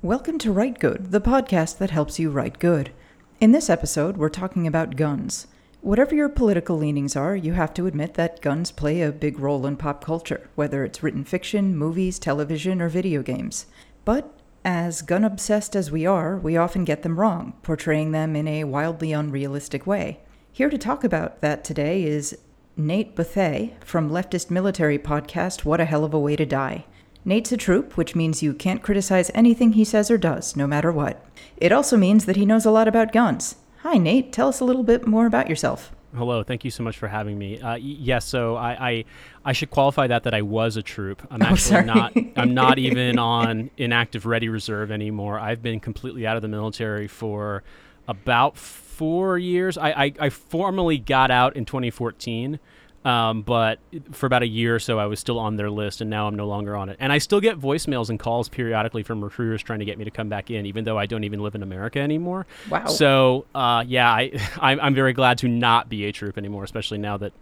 [0.00, 2.92] Welcome to Write Good, the podcast that helps you write good.
[3.40, 5.48] In this episode, we're talking about guns.
[5.80, 9.66] Whatever your political leanings are, you have to admit that guns play a big role
[9.66, 13.66] in pop culture, whether it's written fiction, movies, television, or video games.
[14.04, 18.46] But as gun obsessed as we are, we often get them wrong, portraying them in
[18.46, 20.20] a wildly unrealistic way.
[20.52, 22.38] Here to talk about that today is
[22.76, 26.84] Nate Bethea from leftist military podcast What a Hell of a Way to Die.
[27.28, 30.90] Nate's a troop, which means you can't criticize anything he says or does, no matter
[30.90, 31.22] what.
[31.58, 33.56] It also means that he knows a lot about guns.
[33.80, 34.32] Hi, Nate.
[34.32, 35.92] Tell us a little bit more about yourself.
[36.16, 37.60] Hello, thank you so much for having me.
[37.60, 39.04] Uh, yes, so I, I,
[39.44, 41.20] I should qualify that that I was a troop.
[41.30, 41.84] I'm Oh, actually sorry.
[41.84, 42.12] not.
[42.34, 45.38] I'm not even on inactive ready reserve anymore.
[45.38, 47.62] I've been completely out of the military for
[48.08, 49.76] about four years.
[49.76, 52.58] I, I, I formally got out in 2014.
[53.04, 53.78] Um, but
[54.12, 56.34] for about a year or so, I was still on their list, and now I'm
[56.34, 56.96] no longer on it.
[57.00, 60.10] And I still get voicemails and calls periodically from recruiters trying to get me to
[60.10, 62.46] come back in, even though I don't even live in America anymore.
[62.68, 62.86] Wow.
[62.86, 66.98] So uh, yeah, I, I'm, I'm very glad to not be a troop anymore, especially
[66.98, 67.32] now that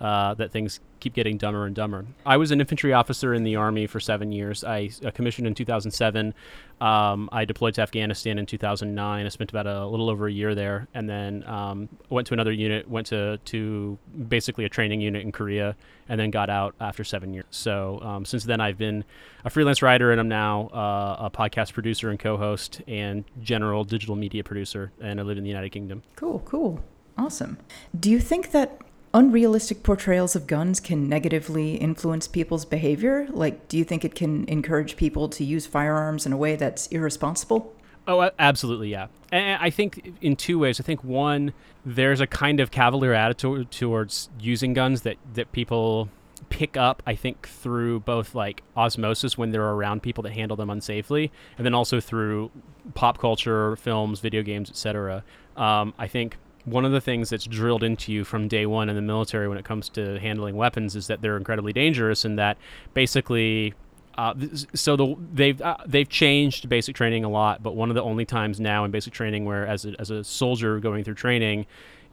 [0.00, 2.06] uh, that things keep getting dumber and dumber.
[2.24, 4.64] I was an infantry officer in the army for seven years.
[4.64, 6.34] I uh, commissioned in 2007.
[6.80, 9.24] Um, I deployed to Afghanistan in 2009.
[9.24, 12.52] I spent about a little over a year there, and then um, went to another
[12.52, 12.88] unit.
[12.88, 15.76] Went to to basically a training unit in Korea,
[16.08, 17.46] and then got out after seven years.
[17.50, 19.04] So um, since then, I've been
[19.44, 24.16] a freelance writer, and I'm now uh, a podcast producer and co-host, and general digital
[24.16, 26.02] media producer, and I live in the United Kingdom.
[26.16, 26.82] Cool, cool.
[27.18, 27.56] Awesome.
[27.98, 28.78] Do you think that
[29.16, 33.26] unrealistic portrayals of guns can negatively influence people's behavior?
[33.30, 36.86] Like, do you think it can encourage people to use firearms in a way that's
[36.88, 37.74] irresponsible?
[38.06, 39.06] Oh, absolutely, yeah.
[39.32, 40.78] And I think in two ways.
[40.78, 46.10] I think one, there's a kind of cavalier attitude towards using guns that that people
[46.50, 47.02] pick up.
[47.06, 51.64] I think through both like osmosis when they're around people that handle them unsafely, and
[51.64, 52.50] then also through
[52.94, 55.24] pop culture, films, video games, etc.
[55.56, 56.36] Um, I think
[56.66, 59.56] one of the things that's drilled into you from day one in the military when
[59.56, 62.58] it comes to handling weapons is that they're incredibly dangerous, and that
[62.92, 63.72] basically
[64.18, 64.34] uh,
[64.74, 68.24] so the, they've uh, they've changed basic training a lot, but one of the only
[68.24, 71.66] times now in basic training where, as a, as a soldier going through training,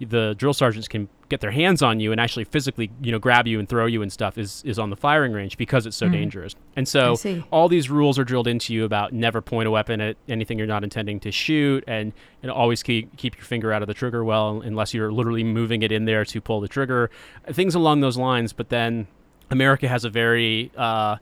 [0.06, 3.48] the drill sergeants can get their hands on you and actually physically, you know, grab
[3.48, 6.08] you and throw you and stuff is is on the firing range because it's so
[6.10, 6.56] dangerous.
[6.76, 7.16] And so
[7.52, 10.68] all these rules are drilled into you about never point a weapon at anything you're
[10.68, 14.24] not intending to shoot, and and always keep keep your finger out of the trigger
[14.24, 17.10] well unless you're literally moving it in there to pull the trigger,
[17.52, 18.54] things along those lines.
[18.54, 19.08] But then
[19.50, 21.18] America has a very uh,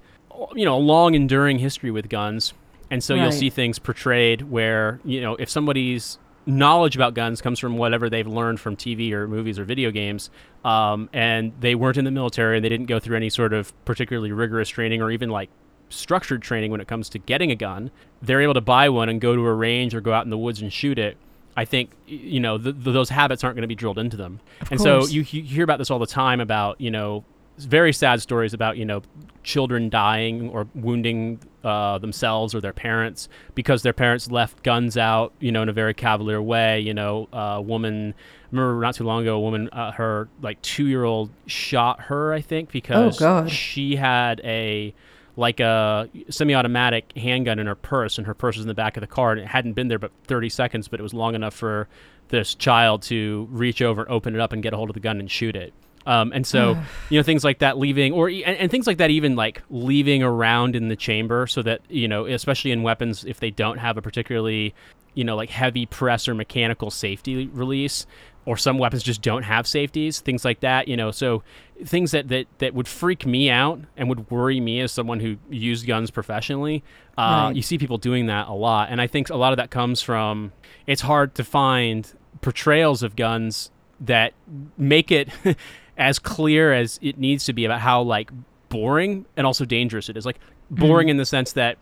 [0.55, 2.53] you know, a long enduring history with guns.
[2.89, 7.59] And so you'll see things portrayed where, you know, if somebody's knowledge about guns comes
[7.59, 10.29] from whatever they've learned from TV or movies or video games,
[10.65, 13.73] um, and they weren't in the military and they didn't go through any sort of
[13.85, 15.49] particularly rigorous training or even like
[15.89, 17.91] structured training when it comes to getting a gun,
[18.21, 20.37] they're able to buy one and go to a range or go out in the
[20.37, 21.17] woods and shoot it.
[21.55, 24.39] I think you know th- th- those habits aren't going to be drilled into them,
[24.69, 27.25] and so you, you hear about this all the time about you know
[27.65, 29.01] very sad stories about you know
[29.43, 35.33] children dying or wounding uh, themselves or their parents because their parents left guns out
[35.39, 39.03] you know in a very cavalier way you know a woman I remember not too
[39.03, 43.19] long ago a woman uh, her like two year old shot her I think because
[43.19, 43.51] God.
[43.51, 44.93] she had a
[45.37, 49.01] like a semi-automatic handgun in her purse and her purse was in the back of
[49.01, 51.53] the car and it hadn't been there but 30 seconds but it was long enough
[51.53, 51.87] for
[52.27, 55.19] this child to reach over open it up and get a hold of the gun
[55.19, 55.73] and shoot it
[56.05, 59.09] um, and so you know things like that leaving or and, and things like that
[59.09, 63.39] even like leaving around in the chamber so that you know especially in weapons if
[63.39, 64.73] they don't have a particularly
[65.13, 68.05] you know like heavy press or mechanical safety release
[68.45, 71.11] or some weapons just don't have safeties things like that you know.
[71.11, 71.43] So
[71.85, 75.37] things that that, that would freak me out and would worry me as someone who
[75.49, 76.83] used guns professionally
[77.17, 77.55] uh, Right.
[77.55, 78.89] you see people doing that a lot.
[78.89, 80.53] And i think a lot of that comes from
[80.87, 82.11] it's hard to find
[82.41, 83.69] portrayals of guns
[83.99, 84.33] that
[84.77, 85.29] make it
[86.01, 88.31] as clear as it needs to be about how like
[88.69, 90.25] boring and also dangerous it is.
[90.25, 90.39] Like
[90.69, 91.77] boring in the sense that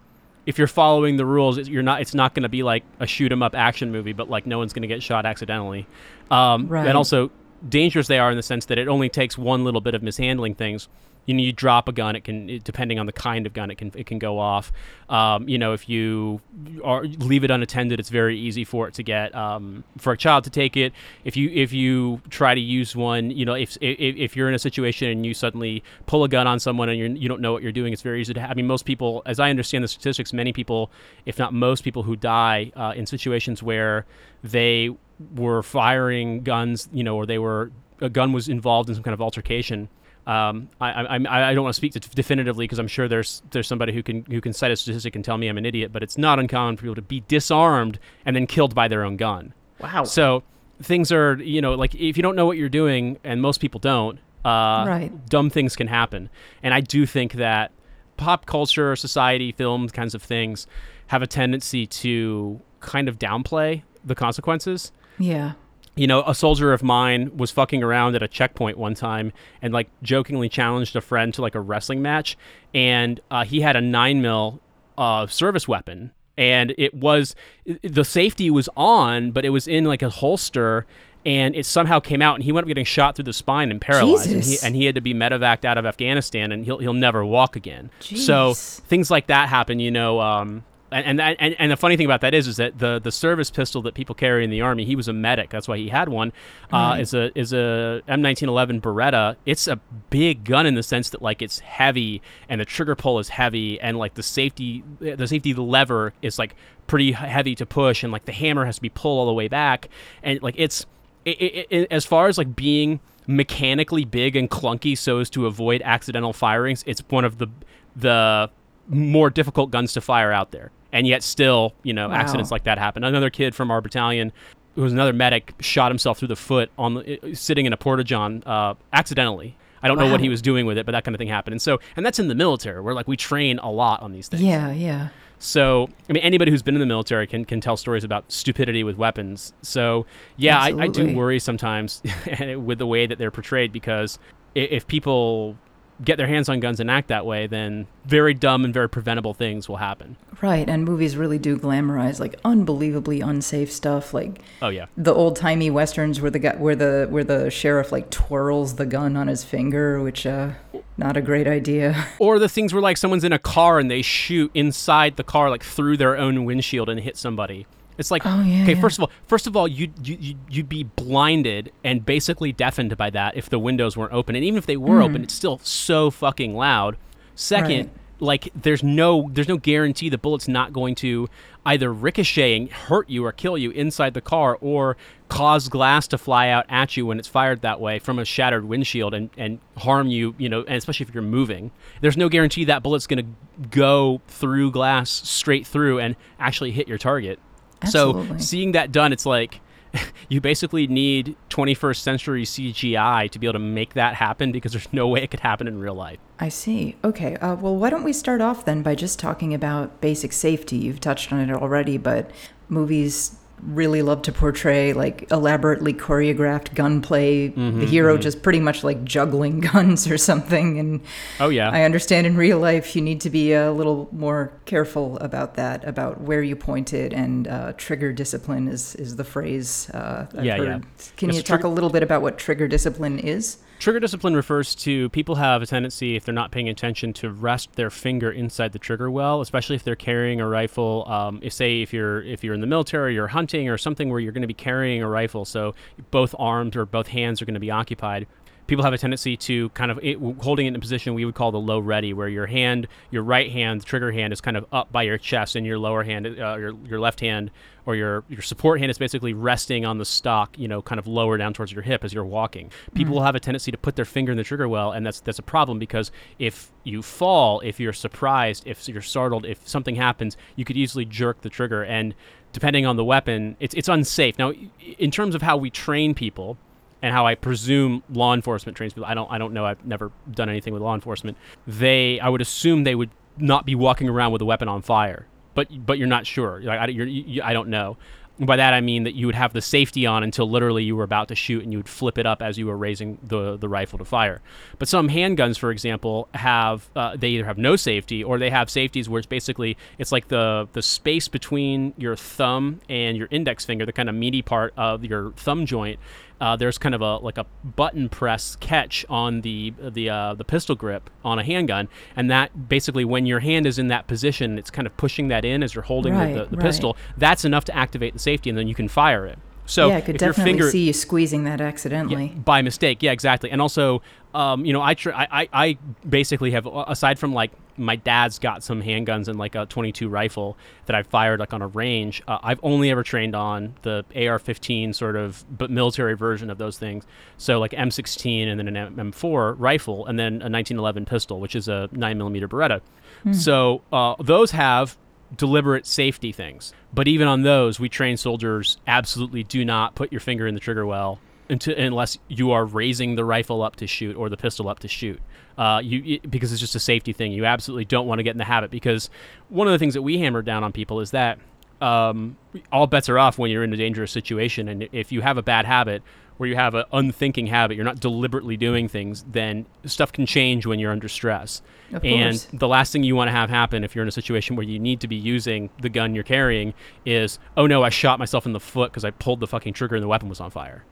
[0.45, 3.07] if you're following the rules it's- you're not it's not going to be like a
[3.07, 5.87] shoot 'em up action movie but like no one's going to get shot accidentally.
[6.31, 6.87] Um, Right.
[6.87, 7.31] and also
[7.67, 10.55] dangerous they are in the sense that it only takes one little bit of mishandling
[10.55, 10.87] things
[11.25, 13.77] you know you drop a gun it can depending on the kind of gun it
[13.77, 14.71] can it can go off.
[15.09, 16.41] Um, you know if you
[16.83, 20.43] are leave it unattended it's very easy for it to get um, for a child
[20.45, 20.93] to take it.
[21.23, 24.55] If you if you try to use one you know if if, if you're in
[24.55, 27.53] a situation and you suddenly pull a gun on someone and you're, you don't know
[27.53, 29.87] what you're doing it's very easy to I mean most people as I understand the
[29.87, 30.91] statistics many people
[31.25, 34.05] if not most people who die uh, in situations where
[34.43, 34.89] they
[35.35, 37.71] were firing guns you know or they were
[38.01, 39.89] a gun was involved in some kind of altercation
[40.29, 43.67] Um, I, I, I don't want to speak to definitively because I'm sure there's there's
[43.67, 46.03] somebody who can who can cite a statistic and tell me I'm an idiot, but
[46.03, 47.97] it's not uncommon for people to be disarmed
[48.27, 49.55] and then killed by their own gun.
[49.79, 50.03] Wow.
[50.03, 50.43] So
[50.83, 53.79] things are you know like if you don't know what you're doing, and most people
[53.79, 55.11] don't, uh, right.
[55.29, 56.29] dumb things can happen.
[56.61, 57.71] And I do think that
[58.17, 60.67] pop culture, society, films, kinds of things
[61.07, 64.91] have a tendency to kind of downplay the consequences.
[65.17, 65.53] Yeah.
[65.99, 69.73] You know, a soldier of mine was fucking around at a checkpoint one time and
[69.73, 72.37] like jokingly challenged a friend to like a wrestling match,
[72.73, 74.61] and uh, he had a nine mil
[74.97, 77.35] uh, service weapon, and it was
[77.83, 80.85] the safety was on, but it was in like a holster,
[81.25, 83.81] and it somehow came out, and he went up getting shot through the spine and
[83.81, 86.93] paralyzed, and he, and he, had to be medevaced out of Afghanistan, and he'll he'll
[86.93, 87.91] never walk again.
[87.99, 88.19] Jeez.
[88.19, 90.21] So things like that happen, you know.
[90.21, 93.11] Um, and, and and and the funny thing about that is is that the the
[93.11, 95.49] service pistol that people carry in the army he was a medic.
[95.49, 96.33] That's why he had one.
[96.73, 97.01] Uh, right.
[97.01, 99.35] is a is a M1911 Beretta.
[99.45, 99.77] It's a
[100.09, 103.79] big gun in the sense that like it's heavy and the trigger pull is heavy
[103.79, 106.55] and like the safety the safety lever is like
[106.87, 109.47] pretty heavy to push and like the hammer has to be pulled all the way
[109.47, 109.89] back.
[110.23, 110.85] And like it's
[111.25, 115.45] it, it, it, as far as like being mechanically big and clunky so as to
[115.45, 117.47] avoid accidental firings it's one of the
[117.95, 118.49] the
[118.87, 122.15] more difficult guns to fire out there and yet still, you know, wow.
[122.15, 123.03] accidents like that happen.
[123.03, 124.31] Another kid from our battalion,
[124.75, 128.03] who was another medic, shot himself through the foot on the, sitting in a porta
[128.03, 129.57] john uh, accidentally.
[129.81, 130.05] I don't wow.
[130.05, 131.53] know what he was doing with it, but that kind of thing happened.
[131.53, 134.27] And so, and that's in the military, where like we train a lot on these
[134.27, 134.43] things.
[134.43, 135.09] Yeah, yeah.
[135.39, 138.83] So, I mean, anybody who's been in the military can, can tell stories about stupidity
[138.83, 139.53] with weapons.
[139.61, 140.05] So,
[140.35, 142.01] yeah, I, I, do worry sometimes
[142.57, 144.19] with the way that they're portrayed because
[144.53, 145.57] if people
[146.03, 149.33] get their hands on guns and act that way, then very dumb and very preventable
[149.33, 150.15] things will happen.
[150.41, 155.35] Right, and movies really do glamorize like unbelievably unsafe stuff, like oh yeah, the old
[155.35, 159.27] timey westerns where the guy, where the where the sheriff like twirls the gun on
[159.27, 160.51] his finger, which uh,
[160.97, 162.07] not a great idea.
[162.19, 165.49] Or the things where like someone's in a car and they shoot inside the car
[165.49, 167.65] like through their own windshield and hit somebody.
[167.99, 168.81] It's like, oh, yeah, okay, yeah.
[168.81, 173.09] first of all, first of all, you you you'd be blinded and basically deafened by
[173.09, 175.09] that if the windows weren't open, and even if they were mm.
[175.09, 176.95] open, it's still so fucking loud.
[177.35, 177.89] Second, right.
[178.19, 181.29] like there's no there's no guarantee the bullet's not going to
[181.65, 184.95] either ricochet and hurt you or kill you inside the car, or
[185.27, 188.65] cause glass to fly out at you when it's fired that way from a shattered
[188.65, 191.69] windshield and, and harm you, you know, and especially if you're moving.
[191.99, 196.87] There's no guarantee that bullet's going to go through glass straight through and actually hit
[196.87, 197.39] your target.
[197.81, 198.39] Absolutely.
[198.39, 199.61] So seeing that done, it's like
[200.29, 204.91] you basically need 21st century CGI to be able to make that happen because there's
[204.91, 206.19] no way it could happen in real life.
[206.39, 206.95] I see.
[207.03, 207.35] Okay.
[207.37, 210.77] Uh, well, why don't we start off then by just talking about basic safety?
[210.77, 212.29] You've touched on it already, but
[212.69, 218.21] movies really love to portray like elaborately choreographed gunplay mm-hmm, the hero mm-hmm.
[218.21, 221.01] just pretty much like juggling guns or something and
[221.39, 225.17] oh yeah i understand in real life you need to be a little more careful
[225.19, 229.89] about that about where you point it and uh, trigger discipline is is the phrase
[229.91, 230.67] uh, yeah heard.
[230.67, 230.79] yeah
[231.17, 234.75] can yes, you talk a little bit about what trigger discipline is Trigger discipline refers
[234.75, 238.73] to people have a tendency, if they're not paying attention, to rest their finger inside
[238.73, 241.05] the trigger well, especially if they're carrying a rifle.
[241.07, 244.19] Um, if say if you're if you're in the military, you're hunting or something where
[244.19, 245.75] you're going to be carrying a rifle, so
[246.11, 248.27] both arms or both hands are going to be occupied
[248.69, 251.33] people have a tendency to kind of it, holding it in a position we would
[251.33, 254.55] call the low ready, where your hand, your right hand, the trigger hand, is kind
[254.55, 257.51] of up by your chest, and your lower hand, uh, your your left hand
[257.85, 261.07] or your your support hand is basically resting on the stock, you know, kind of
[261.07, 262.71] lower down towards your hip as you're walking.
[262.93, 263.15] People mm.
[263.17, 265.39] will have a tendency to put their finger in the trigger well, and that's that's
[265.39, 270.37] a problem because if you fall, if you're surprised, if you're startled, if something happens,
[270.55, 272.13] you could easily jerk the trigger and
[272.51, 274.37] depending on the weapon, it's it's unsafe.
[274.37, 274.53] Now,
[274.99, 276.57] in terms of how we train people,
[277.01, 279.05] and how I presume law enforcement trains people.
[279.05, 279.65] I don't I don't know.
[279.65, 281.37] I've never done anything with law enforcement.
[281.67, 285.25] They I would assume they would not be walking around with a weapon on fire.
[285.53, 286.61] But but you're not sure.
[286.61, 287.97] Like I, you, I don't know.
[288.39, 291.03] By that I mean that you would have the safety on until literally you were
[291.03, 293.67] about to shoot, and you would flip it up as you were raising the the
[293.67, 294.41] rifle to fire.
[294.77, 298.69] But some handguns, for example, have uh, they either have no safety or they have
[298.69, 303.65] safeties where it's basically it's like the the space between your thumb and your index
[303.65, 305.99] finger, the kind of meaty part of your thumb joint
[306.41, 310.45] uh, there's kind of a like a button press catch on the the uh, the
[310.45, 314.57] pistol grip on a handgun, and that basically when your hand is in that position,
[314.57, 316.65] it's kind of pushing that in as you're holding right, the, the, the right.
[316.65, 316.97] pistol.
[317.17, 319.37] That's enough to activate the safety, and then you can fire it.
[319.65, 323.03] So yeah, I could if definitely finger, see you squeezing that accidentally yeah, by mistake.
[323.03, 323.51] Yeah, exactly.
[323.51, 324.01] And also,
[324.33, 325.77] um, you know, I, tr- I I I
[326.07, 330.57] basically have aside from like my dad's got some handguns and like a 22 rifle
[330.85, 332.21] that I've fired like on a range.
[332.27, 336.77] Uh, I've only ever trained on the AR-15 sort of but military version of those
[336.77, 337.05] things.
[337.37, 341.67] So like M16 and then an M4 rifle and then a 1911 pistol, which is
[341.67, 342.81] a nine millimeter Beretta.
[343.23, 343.33] Hmm.
[343.33, 344.97] So uh, those have
[345.35, 346.73] deliberate safety things.
[346.93, 350.59] But even on those, we train soldiers absolutely do not put your finger in the
[350.59, 351.19] trigger well
[351.49, 354.87] until, unless you are raising the rifle up to shoot or the pistol up to
[354.87, 355.19] shoot.
[355.57, 357.31] Uh, you because it's just a safety thing.
[357.31, 359.09] You absolutely don't want to get in the habit because
[359.49, 361.39] one of the things that we hammer down on people is that
[361.81, 362.37] um,
[362.71, 365.43] all bets are off when you're in a dangerous situation, and if you have a
[365.43, 366.01] bad habit
[366.39, 370.65] where you have an unthinking habit, you're not deliberately doing things, then stuff can change
[370.65, 371.61] when you're under stress.
[371.91, 372.47] Of and course.
[372.53, 374.79] the last thing you want to have happen if you're in a situation where you
[374.79, 376.73] need to be using the gun you're carrying
[377.05, 379.95] is, oh no, I shot myself in the foot because I pulled the fucking trigger
[379.95, 380.85] and the weapon was on fire.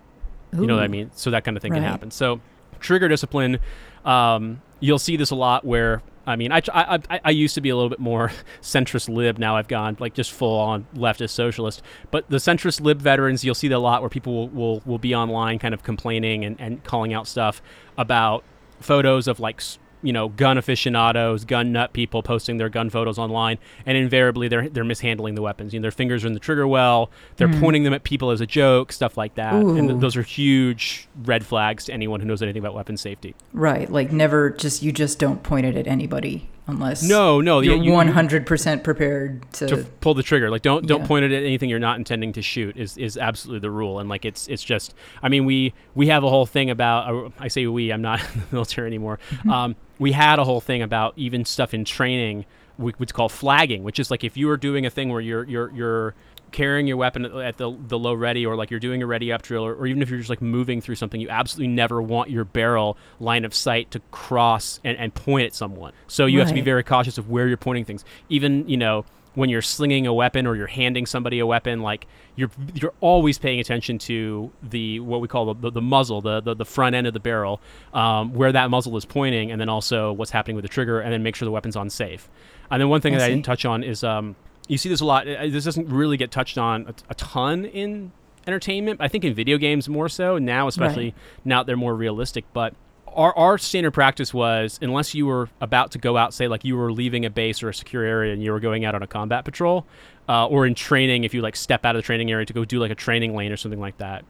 [0.55, 0.61] Ooh.
[0.61, 1.11] You know what I mean?
[1.15, 1.79] So that kind of thing Right.
[1.79, 2.11] can happen.
[2.11, 2.39] So
[2.79, 3.59] trigger discipline,
[4.05, 7.61] um, you'll see this a lot where I mean, I, I, I, I used to
[7.61, 9.37] be a little bit more centrist lib.
[9.37, 11.81] Now I've gone like just full on leftist socialist.
[12.11, 14.97] But the centrist lib veterans, you'll see that a lot where people will, will, will
[14.97, 17.61] be online kind of complaining and, and calling out stuff
[17.97, 18.43] about
[18.81, 19.61] photos of like
[20.01, 24.69] you know gun aficionados, gun nut people posting their gun photos online, and invariably they're
[24.69, 25.73] they're mishandling the weapons.
[25.73, 27.59] You know, their fingers are in the trigger well, they're mm-hmm.
[27.59, 29.53] pointing them at people as a joke, stuff like that.
[29.53, 33.35] And th- those are huge red flags to anyone who knows anything about weapon safety.
[33.53, 37.75] Right, like never just you just don't point it at anybody unless No, no, you're
[37.77, 39.67] you- you- one hundred percent prepared to.
[39.67, 40.49] to pull the trigger.
[40.49, 41.07] Like don't don't Yeah.
[41.07, 43.99] point it at anything you're not intending to shoot is is absolutely the rule.
[43.99, 44.93] And like it's it's just
[45.23, 48.19] I mean we we have a whole thing about uh, I say we I'm not
[48.35, 49.19] in the military anymore.
[49.31, 49.49] Mm-hmm.
[49.57, 52.45] Um, we had a whole thing about even stuff in training
[52.77, 55.43] we would call flagging, which is like if you were doing a thing where you're
[55.45, 56.15] you're you're
[56.51, 59.41] carrying your weapon at- the the low ready or like you're doing a ready up
[59.41, 62.29] drill or, or even if you're just like moving through something you absolutely never want
[62.29, 65.93] your barrel line of sight to cross and, and point at someone.
[66.07, 68.05] So you have to be very cautious of where you're pointing things.
[68.29, 69.05] Even you know
[69.37, 73.37] when you're slinging a weapon or you're handing somebody a weapon like you're you're always
[73.37, 76.95] paying attention to the what we call the, the, the muzzle the, the the front
[76.95, 77.61] end of the barrel
[77.93, 81.13] um, where that muzzle is pointing and then also what's happening with the trigger and
[81.13, 82.27] then make sure the weapon's on safe.
[82.71, 84.35] And then one thing I that I didn't touch on is um,
[84.67, 85.27] you see this a lot.
[85.27, 88.11] uh, This doesn't really get touched on a, a ton in
[88.45, 88.99] entertainment.
[89.01, 91.15] I think in video games more so now, especially Right.
[91.45, 92.45] now they're more realistic.
[92.53, 92.73] But
[93.07, 96.77] our, our standard practice was unless you were about to go out, say like you
[96.77, 99.07] were leaving a base or a secure area and you were going out on a
[99.07, 99.85] combat patrol,
[100.29, 102.63] uh, or in training, if you like step out of the training area to go
[102.65, 104.23] do like a training lane or something like that,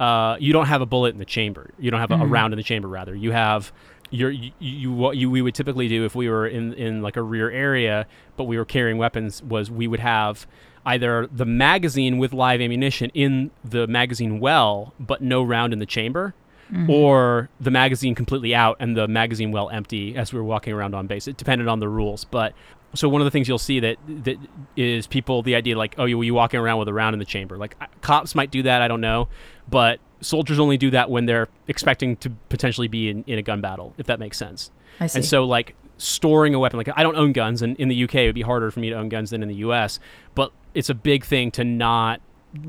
[0.00, 1.70] uh, you don't have a bullet in the chamber.
[1.78, 2.88] You don't have a, a round in the chamber.
[2.88, 3.72] Rather, you have
[4.10, 7.16] your you, you what you we would typically do if we were in in like
[7.16, 8.06] a rear area,
[8.36, 10.46] but we were carrying weapons was we would have
[10.86, 15.86] either the magazine with live ammunition in the magazine well, but no round in the
[15.86, 16.34] chamber.
[16.72, 16.90] Mm-hmm.
[16.90, 20.94] Or the magazine completely out and the magazine well empty as we were walking around
[20.94, 21.28] on base.
[21.28, 22.54] It depended on the rules, but
[22.94, 24.38] so one of the things you'll see that that
[24.76, 27.24] is people the idea like oh you you walking around with a round in the
[27.24, 29.28] chamber like cops might do that I don't know
[29.68, 33.60] but soldiers only do that when they're expecting to potentially be in, in a gun
[33.60, 35.18] battle if that makes sense I see.
[35.18, 38.14] and so like storing a weapon like I don't own guns and in the UK
[38.16, 40.00] it would be harder for me to own guns than in the US
[40.34, 42.20] but it's a big thing to not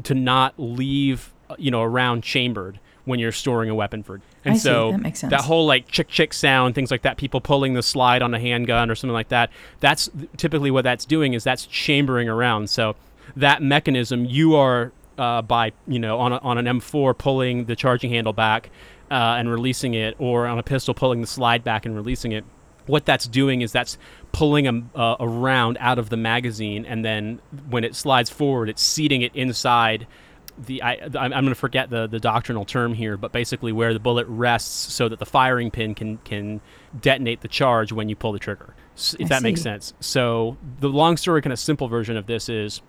[0.04, 4.16] to not leave uh, you know a round chambered when you're storing a weapon for
[4.44, 4.64] and I see.
[4.64, 5.32] so That makes sense.
[5.32, 8.40] that whole like chick chick sound things like that people pulling the slide on a
[8.40, 12.96] handgun or something like that that's typically what that's doing is that's chambering around so
[13.36, 17.76] that mechanism you are uh, by you know on, a, on an m4 pulling the
[17.76, 18.70] charging handle back
[19.12, 22.44] uh, and releasing it or on a pistol pulling the slide back and releasing it
[22.86, 23.98] what that's doing is that's
[24.32, 28.70] pulling a, uh, a round out of the magazine and then when it slides forward
[28.70, 30.06] it's seating it inside
[30.58, 33.94] the I, I'm, I'm going to forget the, the doctrinal term here, but basically where
[33.94, 36.62] the bullet rests so that the firing pin can can
[37.00, 38.74] detonate the charge when you pull the trigger.
[38.96, 39.94] If I that makes sense.
[40.00, 42.82] So the long story, kind of simple version of this is,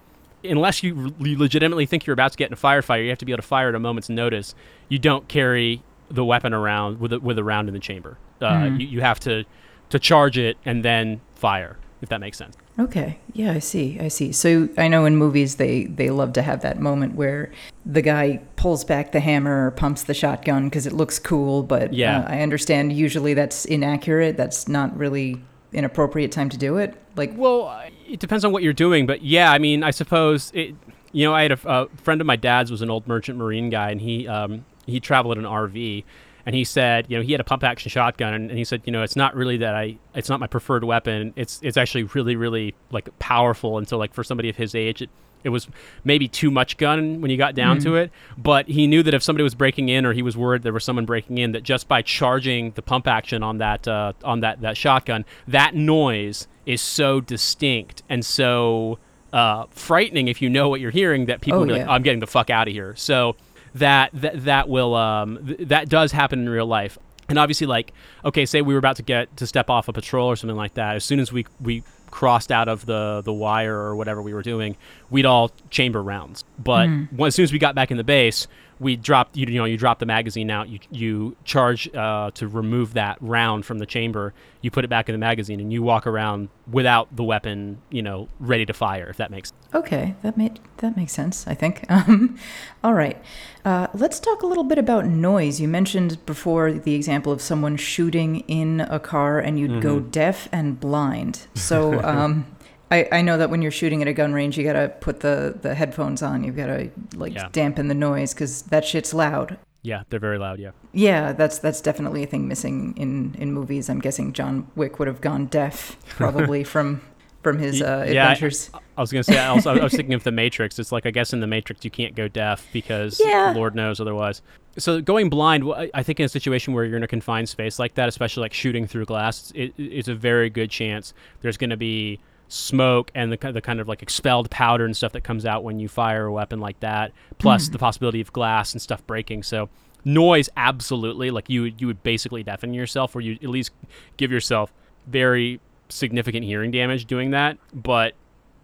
[0.50, 3.24] unless you, you legitimately think you're about to get in a firefight, you have to
[3.24, 4.54] be able to fire at a moment's notice.
[4.88, 8.16] You don't carry the weapon around with a, with a round in the chamber.
[8.40, 8.80] Uh, Mhm.
[8.80, 9.44] you, you have to
[9.90, 11.76] to charge it and then fire.
[12.02, 12.54] If that makes sense.
[12.78, 13.18] Okay.
[13.32, 13.98] Yeah, I see.
[13.98, 14.30] I see.
[14.32, 17.50] So I know in movies they they love to have that moment where
[17.86, 21.94] the guy pulls back the hammer or pumps the shotgun because it looks cool, but
[21.94, 22.18] Yeah.
[22.20, 24.36] uh, I understand usually that's inaccurate.
[24.36, 25.40] That's not really
[25.72, 26.94] an appropriate time to do it.
[27.16, 30.74] Like Well, it depends on what you're doing, but yeah, I mean, I suppose it.
[31.12, 33.70] You know, I had a, a friend of my dad's was an old merchant marine
[33.70, 36.04] guy, and he um, he traveled in an RV,
[36.44, 38.82] and he said, you know, he had a pump action shotgun, and, and he said,
[38.84, 41.32] you know, it's not really that I, it's not my preferred weapon.
[41.36, 45.02] It's it's actually really really like powerful, and so like for somebody of his age,
[45.02, 45.10] it
[45.46, 45.68] it was
[46.04, 47.88] maybe too much gun when you got down mm-hmm.
[47.88, 48.10] to it.
[48.36, 50.84] But he knew that if somebody was breaking in, or he was worried there was
[50.84, 54.60] someone breaking in, that just by charging the pump action on that uh, on that
[54.60, 58.98] that shotgun, that noise is so distinct and so
[59.32, 61.78] uh, frightening if you know what you're hearing that people oh, yeah.
[61.78, 63.36] like, "I'm getting the fuck out of here." So
[63.76, 66.98] that that that will um, th- that does happen in real life.
[67.28, 67.92] And obviously, like,
[68.24, 70.74] okay, say we were about to get to step off a patrol or something like
[70.74, 70.96] that.
[70.96, 74.42] As soon as we we crossed out of the the wire or whatever we were
[74.42, 74.76] doing,
[75.10, 76.44] we'd all chamber rounds.
[76.58, 77.26] But mm.
[77.26, 78.46] as soon as we got back in the base,
[78.78, 82.46] we dropped you, you know you drop the magazine out you you charge uh, to
[82.46, 85.82] remove that round from the chamber you put it back in the magazine and you
[85.82, 89.74] walk around without the weapon you know ready to fire if that makes sense.
[89.74, 92.38] okay that made that makes sense i think um,
[92.84, 93.22] all right
[93.64, 97.76] uh, let's talk a little bit about noise you mentioned before the example of someone
[97.76, 99.80] shooting in a car and you'd mm-hmm.
[99.80, 102.46] go deaf and blind so um,
[102.90, 105.58] I, I know that when you're shooting at a gun range, you gotta put the,
[105.60, 106.44] the headphones on.
[106.44, 107.48] You've gotta like yeah.
[107.52, 109.58] dampen the noise because that shit's loud.
[109.82, 110.58] Yeah, they're very loud.
[110.58, 110.70] Yeah.
[110.92, 113.88] Yeah, that's that's definitely a thing missing in in movies.
[113.88, 117.00] I'm guessing John Wick would have gone deaf probably from
[117.42, 118.70] from his uh, yeah, adventures.
[118.74, 119.38] I, I, was gonna say.
[119.38, 120.78] I, also, I was thinking of the Matrix.
[120.80, 123.52] It's like I guess in the Matrix you can't go deaf because yeah.
[123.54, 124.42] Lord knows otherwise.
[124.78, 125.64] So going blind,
[125.94, 128.52] I think in a situation where you're in a confined space like that, especially like
[128.52, 133.32] shooting through glass, it, it's a very good chance there's going to be smoke and
[133.32, 136.26] the, the kind of like expelled powder and stuff that comes out when you fire
[136.26, 137.72] a weapon like that, plus mm.
[137.72, 139.42] the possibility of glass and stuff breaking.
[139.42, 139.68] So
[140.04, 143.72] noise, absolutely, like you you would basically deafen yourself, or you at least
[144.16, 144.72] give yourself
[145.06, 147.58] very significant hearing damage doing that.
[147.74, 148.14] But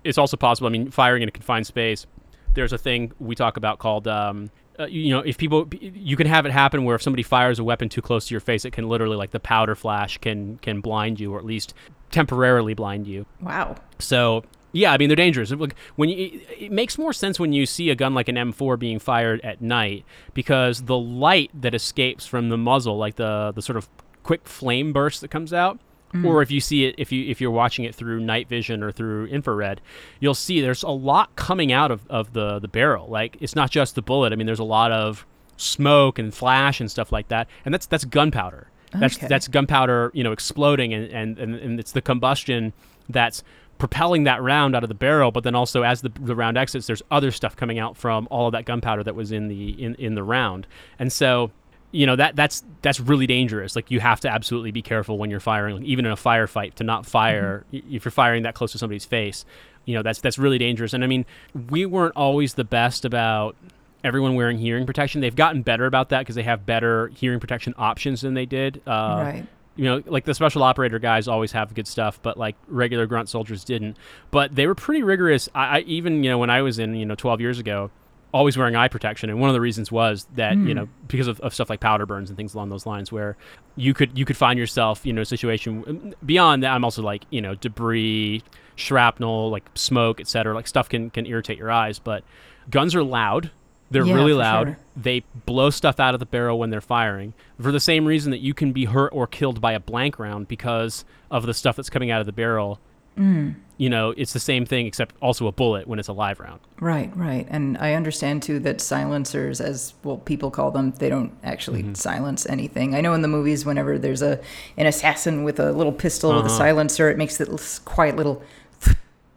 [0.05, 0.69] it's also possible.
[0.69, 2.07] I mean, firing in a confined space,
[2.55, 4.09] there's a thing we talk about called.
[4.09, 7.59] Um, uh, you know, if people, you can have it happen where if somebody fires
[7.59, 10.57] a weapon too close to your face, it can literally, like the powder flash, can
[10.59, 11.75] can blind you or at least
[12.13, 13.27] temporarily blind you.
[13.41, 13.75] Wow.
[13.99, 15.53] So yeah, I mean they're dangerous.
[15.97, 18.99] When you, it makes more sense when you see a gun like an M4 being
[18.99, 20.05] fired at night
[20.35, 23.89] because the light that escapes from the muzzle, like the the sort of
[24.23, 25.79] quick flame burst that comes out,
[26.15, 26.25] mm.
[26.25, 28.91] or if you see it if you if you're watching it through night vision or
[28.91, 29.81] through infrared,
[30.21, 33.09] you'll see there's a lot coming out of, of the the barrel.
[33.09, 34.33] Like it's not just the bullet.
[34.33, 35.27] I mean there's a lot of
[35.59, 38.69] smoke and flash and stuff like that, and that's that's gunpowder.
[38.95, 39.27] That's okay.
[39.27, 42.73] that's gunpowder, you know, exploding, and, and, and, and it's the combustion
[43.09, 43.43] that's
[43.79, 45.31] propelling that round out of the barrel.
[45.31, 48.47] But then also, as the, the round exits, there's other stuff coming out from all
[48.47, 50.67] of that gunpowder that was in the in, in the round,
[50.99, 51.51] and so
[51.91, 53.77] you know that that's that's really dangerous.
[53.77, 56.75] Like you have to absolutely be careful when you're firing, like, even in a firefight,
[56.75, 57.95] to not fire mm-hmm.
[57.95, 59.45] if you're firing that close to somebody's face.
[59.85, 60.93] You know that's that's really dangerous.
[60.93, 61.27] And I mean,
[61.71, 63.57] we weren't always the best about
[64.05, 65.21] everyone wearing hearing protection.
[65.21, 68.83] They've gotten better about that because they have better hearing protection options than they did.
[68.87, 69.47] Uh, right.
[69.75, 73.31] You know, like the special operator guys always have good stuff, but like regular grunt
[73.31, 73.97] soldiers didn't.
[74.31, 75.49] But they were pretty rigorous.
[75.55, 77.91] I, I even you know when I was in you know 12 years ago,
[78.33, 80.63] always wearing eye protection and one of the reasons was that mm.
[80.63, 80.81] you hmm.
[80.81, 83.37] know because of, of, stuff like powder burns and things along those lines where
[83.77, 87.25] you could you could find yourself you know a situation beyond that i'm also like
[87.31, 88.43] you know debris
[88.75, 92.25] shrapnel like smoke etc like stuff can can irritate your eyes but
[92.71, 93.51] guns are loud
[93.93, 94.69] they're yeah, really loud.
[94.69, 94.79] Sure.
[94.97, 98.41] They blow stuff out of the barrel when they're firing for the same reason that
[98.41, 101.91] you can be hurt or killed by a blank round because of the stuff that's
[101.91, 102.81] coming out of the barrel.
[103.17, 103.57] Mm.
[103.77, 106.61] You know, it's the same thing except also a bullet when it's a live round.
[106.81, 107.47] Right, right.
[107.51, 111.95] And I understand too that silencers, as well people call them, they don't actually mm-hmm.
[111.95, 112.95] silence anything.
[112.95, 114.41] I know in the movies, whenever there's a
[114.77, 116.43] an assassin with a little pistol uh-huh.
[116.43, 118.43] with a silencer, it makes this quiet little.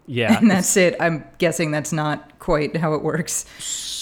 [0.08, 0.38] Yeah.
[0.38, 0.96] And that's it.
[1.00, 3.46] I'm guessing that's not quite how it works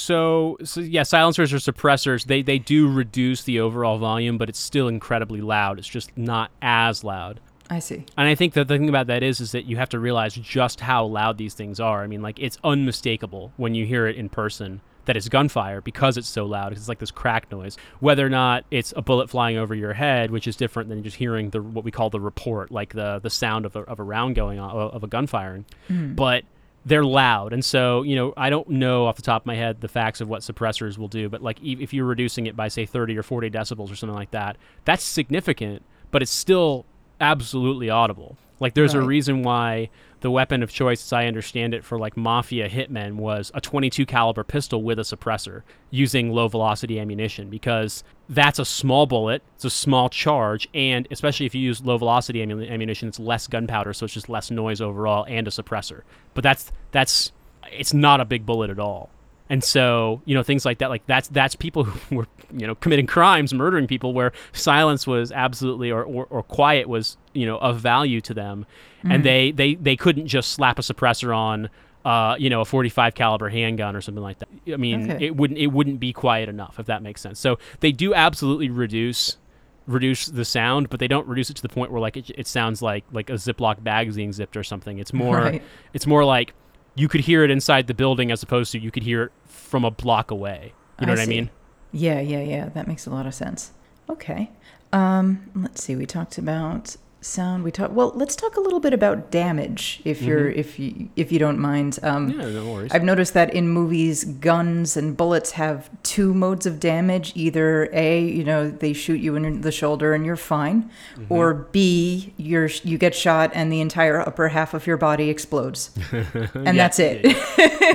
[0.04, 4.60] so, so yeah, silencers or suppressors, they, they do reduce the overall volume, but it's
[4.60, 5.80] still incredibly loud.
[5.80, 7.40] It's just not as loud.
[7.70, 8.06] I see.
[8.18, 10.34] And I think that the thing about that is, is that you have to realize
[10.36, 12.04] just how loud these things are.
[12.04, 16.18] I mean, like it's unmistakable when you hear it in person that it's gunfire because
[16.18, 16.72] it's so loud.
[16.72, 17.78] It's like this crack noise.
[18.00, 21.18] Whether or not it's a bullet flying over your head, which is different than just
[21.18, 24.04] hearing the what we call the report, like the the sound of a, of a
[24.04, 25.66] round going on of a gun firing.
[25.90, 26.16] Mm.
[26.16, 26.46] But
[26.86, 29.80] they're loud and so you know i don't know off the top of my head
[29.80, 32.86] the facts of what suppressors will do but like if you're reducing it by say
[32.86, 36.86] 30 or 40 decibels or something like that that's significant but it's still
[37.22, 39.04] absolutely audible like there's right.
[39.04, 39.90] a reason why
[40.24, 44.06] the weapon of choice, as I understand it, for like mafia hitmen was a 22
[44.06, 49.66] caliber pistol with a suppressor using low velocity ammunition because that's a small bullet, it's
[49.66, 54.06] a small charge, and especially if you use low velocity ammunition, it's less gunpowder, so
[54.06, 56.04] it's just less noise overall and a suppressor.
[56.34, 57.34] But that's that's
[57.70, 59.10] it's not a big bullet at all.
[59.50, 62.76] And so, you know, things like that, like that's that's people who were, you know,
[62.76, 67.58] committing crimes, murdering people, where silence was absolutely or, or, or quiet was, you know,
[67.58, 68.66] of value to them,
[69.00, 69.12] Mm-hmm.
[69.12, 71.70] and they, they they couldn't just slap a suppressor on,
[72.06, 74.48] uh, you know, a 45 caliber handgun or something like that.
[74.72, 75.26] I mean, Okay.
[75.26, 77.40] it wouldn't it wouldn't be quiet enough if that makes sense.
[77.40, 79.38] So they do absolutely reduce
[79.86, 82.48] reduce the sound, but they don't reduce it to the point where like it, it
[82.48, 85.00] sounds like like a Ziploc bag being zipped or something.
[85.00, 85.64] It's more Right.
[85.94, 86.54] it's more like
[86.96, 89.84] you could hear it inside the building as opposed to you could hear it from
[89.84, 90.72] a block away.
[91.02, 91.50] You know I what I mean?
[91.92, 92.70] Yeah, yeah, yeah.
[92.70, 93.72] That makes a lot of sense.
[94.10, 94.50] Okay.
[94.94, 95.96] Um, let's see.
[95.98, 97.64] We talked about sound.
[97.64, 101.32] We talk Well, let's talk a little bit about damage, if you're, if you, if
[101.32, 102.00] you don't mind.
[102.04, 102.40] Um, Mm-hmm.
[102.42, 102.92] Yeah, no worries.
[102.94, 107.32] I've noticed that in movies, guns and bullets have two modes of damage.
[107.36, 111.34] Either A, you know, they shoot you in the shoulder and you're fine, Mm-hmm.
[111.34, 115.92] or B, you're you get shot and the entire upper half of your body explodes,
[116.12, 116.28] and
[116.66, 117.26] Yeah, that's it.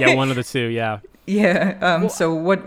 [0.01, 0.67] yeah, one of the two.
[0.69, 0.99] Yeah.
[1.29, 1.77] Yeah.
[1.83, 2.59] Um, so what?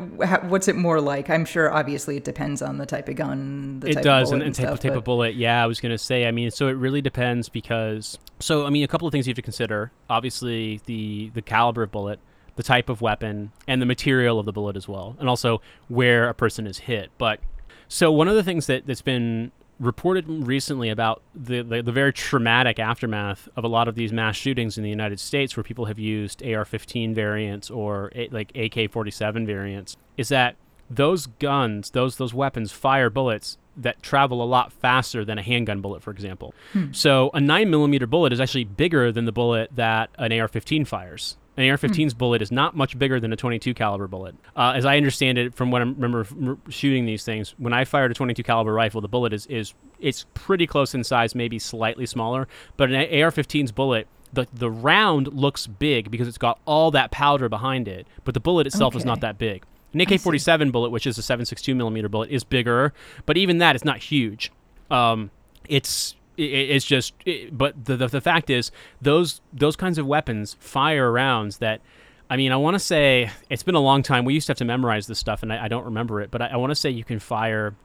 [0.45, 1.29] What's it more like?
[1.29, 1.73] I'm sure.
[1.73, 3.79] Obviously, it depends on the type of gun.
[3.79, 5.65] The it type does of and, and type, stuff, type but- of bullet yeah i
[5.65, 8.87] was going to say i mean so it really depends because so i mean a
[8.87, 12.19] couple of things you have to consider obviously the the caliber of bullet
[12.55, 16.29] the type of weapon and the material of the bullet as well and also where
[16.29, 17.39] a person is hit but
[17.87, 22.13] so one of the things that, that's been reported recently about the, the, the very
[22.13, 25.85] traumatic aftermath of a lot of these mass shootings in the United States where people
[25.85, 30.55] have used AR-15 variants or a, like AK-47 variants is that
[30.89, 35.81] those guns, those those weapons fire bullets that travel a lot faster than a handgun
[35.81, 36.53] bullet, for example.
[36.73, 36.91] Hmm.
[36.91, 41.37] So a nine millimeter bullet is actually bigger than the bullet that an AR-15 fires.
[41.57, 44.35] An AR-15's bullet is not much bigger than a 22 caliber bullet.
[44.55, 46.25] Uh, as I understand it, from what I remember
[46.69, 50.25] shooting these things, when I fired a 22 caliber rifle, the bullet is is it's
[50.33, 52.47] pretty close in size, maybe slightly smaller.
[52.77, 57.49] But an AR-15's bullet, the the round looks big because it's got all that powder
[57.49, 59.63] behind it, but the bullet itself is not that big.
[59.93, 62.93] An AK-47 bullet, which is a 7.62 millimeter bullet, is bigger,
[63.25, 64.49] but even that is not huge.
[64.89, 65.31] Um,
[65.67, 70.55] it's it's just, it, but the, the the fact is, those those kinds of weapons
[70.59, 71.81] fire rounds that.
[72.29, 74.23] I mean, I want to say it's been a long time.
[74.23, 76.31] We used to have to memorize this stuff, and I, I don't remember it.
[76.31, 77.75] But I, I want to say you can fire.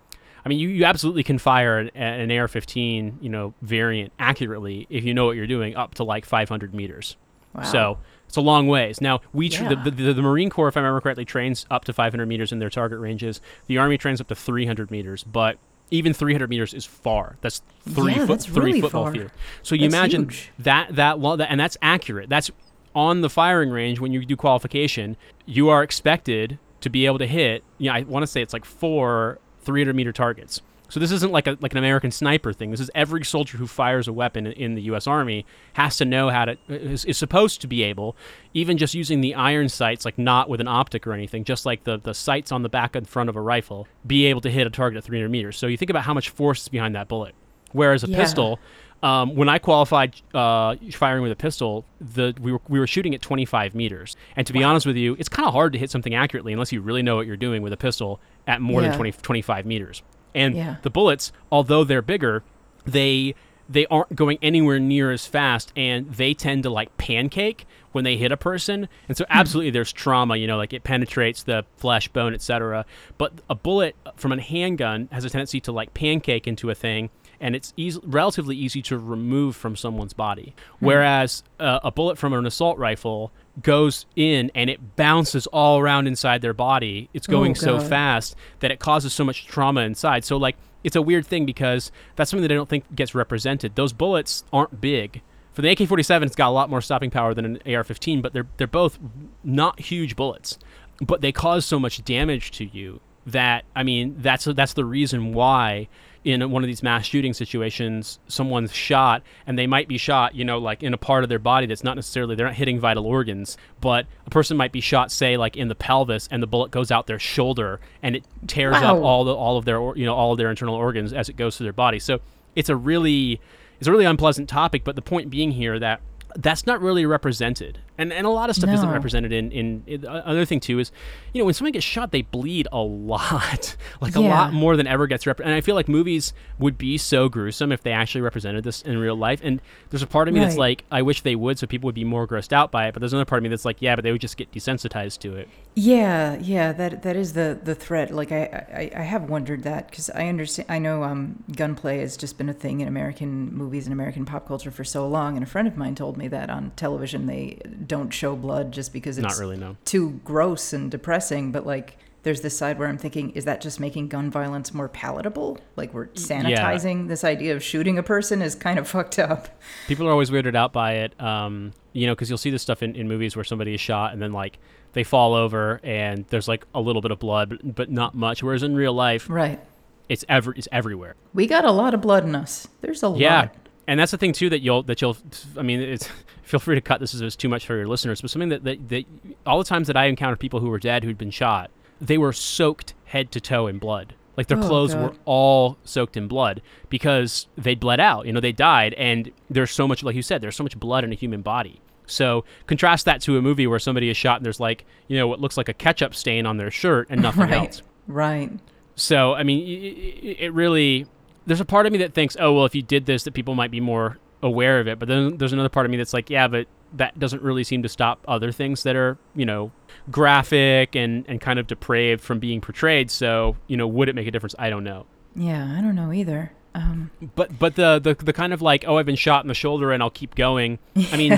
[0.45, 5.03] I mean, you, you absolutely can fire an, an AR-15, you know, variant accurately if
[5.03, 7.17] you know what you're doing, up to like 500 meters.
[7.57, 7.63] Wow.
[7.65, 9.01] So it's a long ways.
[9.01, 9.83] Now we tr- Yeah.
[9.83, 12.61] the, the, the Marine Corps, if I remember correctly, trains up to 500 meters in
[12.61, 13.41] their target ranges.
[13.67, 15.59] The Army trains up to 300 meters, but
[15.91, 17.37] even 300 meters is far.
[17.41, 19.13] That's three Yeah, foot, that's three really football far.
[19.13, 19.31] field.
[19.63, 20.51] So you That's imagine huge.
[20.59, 22.29] that that, lo- that and that's accurate.
[22.29, 22.51] That's
[22.95, 25.17] on the firing range when you do qualification.
[25.45, 27.63] You are expected to be able to hit.
[27.79, 30.61] Yeah, I want to say it's like four 300 meter targets.
[30.89, 32.71] So this isn't like a like an American sniper thing.
[32.71, 35.07] This is every soldier who fires a weapon in, in the U.S.
[35.07, 38.17] Army has to know how to is, is supposed to be able,
[38.55, 41.85] even just using the iron sights, like not with an optic or anything, just like
[41.85, 44.67] the the sights on the back and front of a rifle, be able to hit
[44.67, 45.57] a target at 300 meters.
[45.57, 47.35] So you think about how much force is behind that bullet.
[47.73, 48.17] Whereas a Yeah.
[48.19, 48.61] pistol,
[49.03, 53.13] um, when I qualified uh, firing with a pistol, the we were, we were shooting
[53.15, 54.17] at 25 meters.
[54.37, 56.71] And to be honest with you, it's kind of hard to hit something accurately unless
[56.73, 58.89] you really know what you're doing with a pistol at more Yeah.
[58.91, 60.03] than 20, 25 meters.
[60.37, 60.77] And Yeah.
[60.83, 62.45] the bullets, although they're bigger,
[62.85, 63.35] they
[63.69, 68.17] they aren't going anywhere near as fast, and they tend to like pancake when they
[68.17, 68.89] hit a person.
[69.09, 70.37] And so, absolutely, there's trauma.
[70.37, 72.85] You know, like it penetrates the flesh, bone, etc.
[73.19, 77.11] But a bullet from a handgun has a tendency to like pancake into a thing,
[77.41, 80.55] and it's easy, relatively easy to remove from someone's body.
[80.79, 86.07] Whereas uh, a bullet from an assault rifle goes in and it bounces all around
[86.07, 87.09] inside their body.
[87.15, 90.25] It's going oh, so fast that it causes so much trauma inside.
[90.25, 93.75] So like it's a weird thing because that's something that I don't think gets represented.
[93.75, 95.23] Those bullets aren't big.
[95.53, 98.47] For the AK-47, it's got a lot more stopping power than an AR-15, but they're
[98.59, 98.99] they're both
[99.43, 100.59] not huge bullets,
[101.01, 105.33] but they cause so much damage to you that I mean that's that's the reason
[105.33, 105.89] why
[106.25, 110.45] in one of these mass shooting situations someone's shot and they might be shot you
[110.45, 113.07] know like in a part of their body that's not necessarily they're not hitting vital
[113.07, 116.71] organs but a person might be shot say like in the pelvis and the bullet
[116.71, 120.15] goes out their shoulder and it tears up all the all of their you know
[120.15, 121.99] all of their internal organs as it goes through their body.
[121.99, 122.21] So
[122.55, 123.41] it's a really
[123.79, 126.01] it's a really unpleasant topic but the point being here that
[126.37, 130.07] that's not really represented and and a lot of stuff isn't represented in in, in
[130.07, 130.93] uh, another thing too is
[131.33, 134.29] you know when someone gets shot they bleed a lot like a Yeah.
[134.29, 137.73] lot more than ever gets rep- and i feel like movies would be so gruesome
[137.73, 140.57] if they actually represented this in real life and there's a part of me that's
[140.57, 143.01] like i wish they would so people would be more grossed out by it but
[143.01, 145.35] there's another part of me that's like yeah but they would just get desensitized to
[145.37, 148.11] it Yeah, yeah, that that is the the threat.
[148.11, 150.71] Like I I, I have wondered that because I understand.
[150.71, 154.49] I know um, gunplay has just been a thing in American movies and American pop
[154.49, 155.37] culture for so long.
[155.37, 158.91] And a friend of mine told me that on television they don't show blood just
[158.91, 159.77] because it's Not really, no.
[159.85, 163.79] too gross and depressing, but like there's this side where I'm thinking, is that just
[163.79, 165.59] making gun violence more palatable?
[165.77, 169.49] Like we're sanitizing this idea of shooting a person is kind of fucked up.
[169.87, 172.83] People are always weirded out by it, um, you know, because you'll see this stuff
[172.83, 174.59] in, in movies where somebody is shot and then like
[174.97, 178.43] they fall over and there's like a little bit of blood, but, not much.
[178.43, 179.61] Whereas in real life, Right.
[180.09, 181.15] it's ever it's everywhere.
[181.35, 182.67] We got a lot of blood in us.
[182.81, 183.55] There's a Yeah, lot.
[183.87, 185.17] and that's the thing too that you'll that you'll.
[185.59, 186.09] I mean, it's
[186.43, 188.65] feel free to cut this if it's too much for your listeners, but something that,
[188.65, 189.05] that that
[189.47, 192.33] all the times that I encountered people who were dead who'd been shot, they were
[192.33, 194.15] soaked head to toe in blood.
[194.37, 195.03] Like their Oh, clothes God.
[195.03, 198.27] were all soaked in blood because they bled out.
[198.27, 201.05] You know, they died, and there's so much, like you said, there's so much blood
[201.05, 201.81] in a human body.
[202.07, 205.27] So contrast that to a movie where somebody is shot and there's like, you know,
[205.29, 207.53] what looks like a ketchup stain on their shirt and nothing Right.
[207.53, 207.83] else.
[208.07, 208.51] Right.
[208.95, 211.07] So, I mean, it, it really,
[211.47, 213.55] there's a part of me that thinks, oh, well, if you did this, that people
[213.55, 214.99] might be more aware of it.
[214.99, 217.83] But then there's another part of me that's like, yeah, but that doesn't really seem
[217.83, 219.73] to stop other things that are, you know,
[220.11, 223.11] graphic and, and kind of depraved from being portrayed.
[223.11, 224.55] So, you know, would it make a difference?
[224.59, 225.07] I don't know.
[225.35, 226.53] Yeah, I don't know either.
[226.77, 229.55] Um, But but the, the the kind of like oh I've been shot in the
[229.55, 230.79] shoulder and I'll keep going.
[231.11, 231.33] I mean,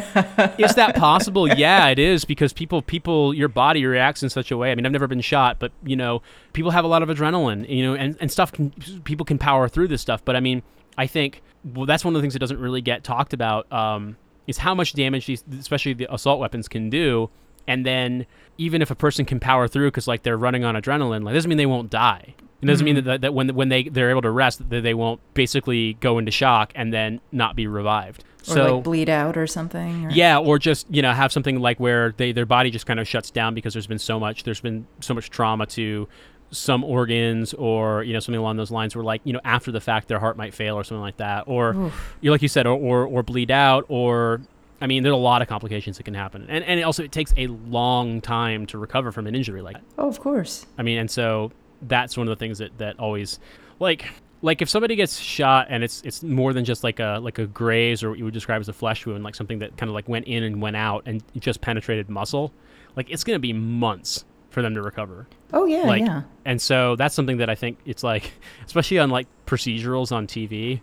[0.59, 1.49] is that possible?
[1.59, 4.73] Yeah, it is because people people your body reacts in such a way.
[4.73, 6.23] I mean, I've never been shot, but you know,
[6.53, 8.71] people have a lot of adrenaline, you know, and and stuff can
[9.05, 10.25] people can power through this stuff.
[10.25, 10.63] But I mean,
[10.97, 14.17] I think well that's one of the things that doesn't really get talked about um,
[14.47, 17.31] is how much damage these especially the assault weapons can do.
[17.67, 21.23] And then even if a person can power through because like they're running on adrenaline,
[21.23, 22.35] like doesn't mean they won't die.
[22.61, 23.07] It doesn't mean mm-hmm.
[23.07, 26.33] that, that when when they they're able to rest, that they won't basically go into
[26.33, 28.25] shock and then not be revived.
[28.49, 30.07] or so like bleed out or something.
[30.07, 32.99] Or, yeah, or just you know have something like where they their body just kind
[32.99, 36.09] of shuts down because there's been so much there's been so much trauma to
[36.51, 39.81] some organs or you know something along those lines where like you know after the
[39.81, 42.79] fact their heart might fail or something like that or you like you said or,
[42.79, 44.41] or or bleed out or
[44.81, 47.35] I mean there's a lot of complications that can happen and and also it takes
[47.37, 49.85] a long time to recover from an injury like that.
[49.99, 50.67] Oh, of course.
[50.79, 53.39] I mean, and so that's one of the things that, that always
[53.79, 54.07] like
[54.41, 57.47] like if somebody gets shot and it's it's more than just like a like a
[57.47, 59.95] graze or what you would describe as a flesh wound, like something that kind of
[59.95, 62.53] like went in and went out and just penetrated muscle,
[62.97, 65.27] like it's gonna be months for them to recover.
[65.53, 66.23] Oh yeah, Like, yeah.
[66.45, 68.33] And so that's something that I think it's like,
[68.67, 70.81] especially on like procedurals on TV,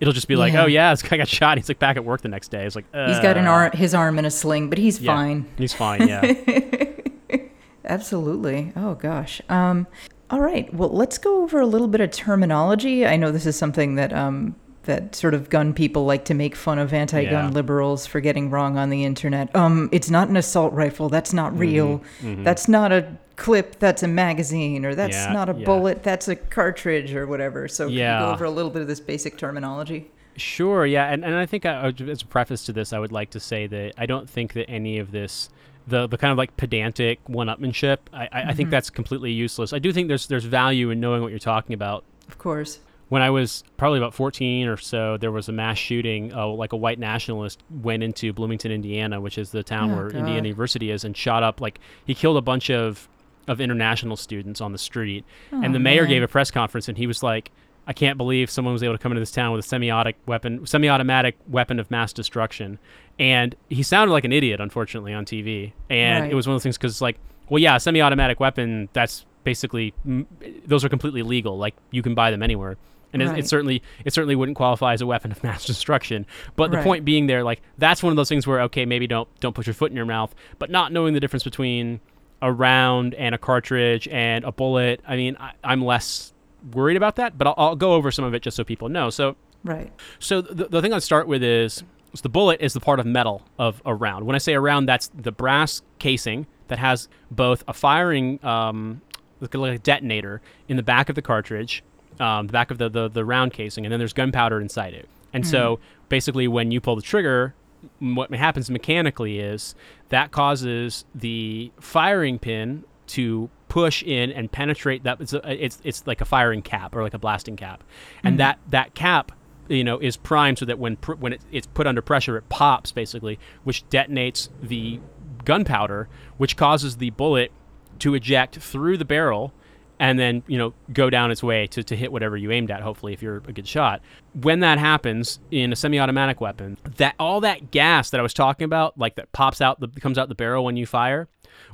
[0.00, 0.64] it'll just be like, Yeah.
[0.64, 1.56] oh yeah, this guy got shot.
[1.58, 2.66] He's like back at work the next day.
[2.66, 5.14] It's like He's got an uh, arm, his arm in a sling, but he's Yeah.
[5.14, 5.46] fine.
[5.56, 6.06] He's fine.
[6.08, 6.22] Yeah.
[7.84, 8.72] Absolutely.
[8.76, 9.40] Oh gosh.
[9.48, 9.86] Um,
[10.30, 10.72] all right.
[10.74, 13.06] Well, let's go over a little bit of terminology.
[13.06, 16.54] I know this is something that um, that sort of gun people like to make
[16.54, 17.50] fun of anti-gun Yeah.
[17.50, 19.54] liberals for getting wrong on the internet.
[19.56, 21.08] Um, it's not an assault rifle.
[21.08, 22.02] That's not real.
[22.22, 22.44] mhm.
[22.44, 23.80] That's not a clip.
[23.80, 24.84] That's a magazine.
[24.84, 25.64] Or that's Yeah, not a yeah.
[25.64, 26.02] bullet.
[26.04, 27.66] That's a cartridge or whatever.
[27.66, 28.20] So can you Yeah.
[28.20, 30.10] go over a little bit of this basic terminology?
[30.36, 33.10] Sure, yeah, and, and I think I, I- as a preface to this, I would
[33.10, 35.48] like to say that I don't think that any of this,
[35.86, 38.72] the the kind of like pedantic one-upmanship, I, I, I think Mhm.
[38.72, 39.72] that's completely useless.
[39.72, 42.04] I do think there's there's value in knowing what you're talking about.
[42.28, 42.80] Of course.
[43.08, 46.34] When I was probably about 14 or so, there was a mass shooting.
[46.34, 50.08] Uh, like a white nationalist went into Bloomington, Indiana, which is the town Oh, where
[50.10, 50.18] God.
[50.18, 53.08] Indiana University is, and shot up like he killed a bunch of
[53.46, 55.24] of international students on the street.
[55.52, 56.10] and the Oh, mayor man.
[56.10, 57.52] gave a press conference and he was like
[57.86, 60.66] i can't believe someone was able to come into this town with a semi-automatic weapon
[60.66, 62.80] semi-automatic weapon of mass destruction
[63.18, 66.32] and he sounded like an idiot unfortunately on tv and Right.
[66.32, 69.94] it was one of those things because like well yeah a semi-automatic weapon that's basically
[70.06, 70.26] mm,
[70.66, 72.76] those are completely legal like you can buy them anywhere
[73.12, 73.38] and it, Right.
[73.38, 76.26] it certainly it certainly wouldn't qualify as a weapon of mass destruction
[76.56, 76.84] but the Right.
[76.84, 79.66] point being there like that's one of those things where okay maybe don't don't put
[79.66, 82.00] your foot in your mouth but not knowing the difference between
[82.42, 85.00] a round and a cartridge and a bullet.
[85.08, 86.34] I mean, I, I'm less
[86.74, 89.08] worried about that, but I'll, I'll go over some of it just so people know.
[89.08, 89.90] So, Right.
[90.18, 91.82] so the, the thing I'd start with is,
[92.16, 94.26] is the bullet is the part of metal of a round.
[94.26, 99.00] When I say a round, that's the brass casing that has both a firing, um,
[99.40, 101.82] like a- detonator in the back of the cartridge,
[102.18, 105.08] um, the back of the, the, the round casing, and then there's gunpowder inside it.
[105.32, 107.54] And so basically, when you pull the trigger,
[108.00, 109.74] what happens mechanically is
[110.08, 116.06] that causes the firing pin to push in and penetrate that it's a, it's it's
[116.06, 117.82] like a firing cap or like a blasting cap
[118.24, 119.32] and that that cap
[119.68, 122.48] you know is primed so that when pr- when it, it's put under pressure it
[122.48, 125.00] pops basically which detonates the
[125.44, 127.52] gunpowder which causes the bullet
[127.98, 129.52] to eject through the barrel
[129.98, 132.82] and then you know go down its way to, to hit whatever you aimed at
[132.82, 134.02] hopefully if you're a good shot
[134.34, 138.64] when that happens in a semi-automatic weapon that all that gas that i was talking
[138.64, 141.28] about like that pops out the comes out the barrel when you fire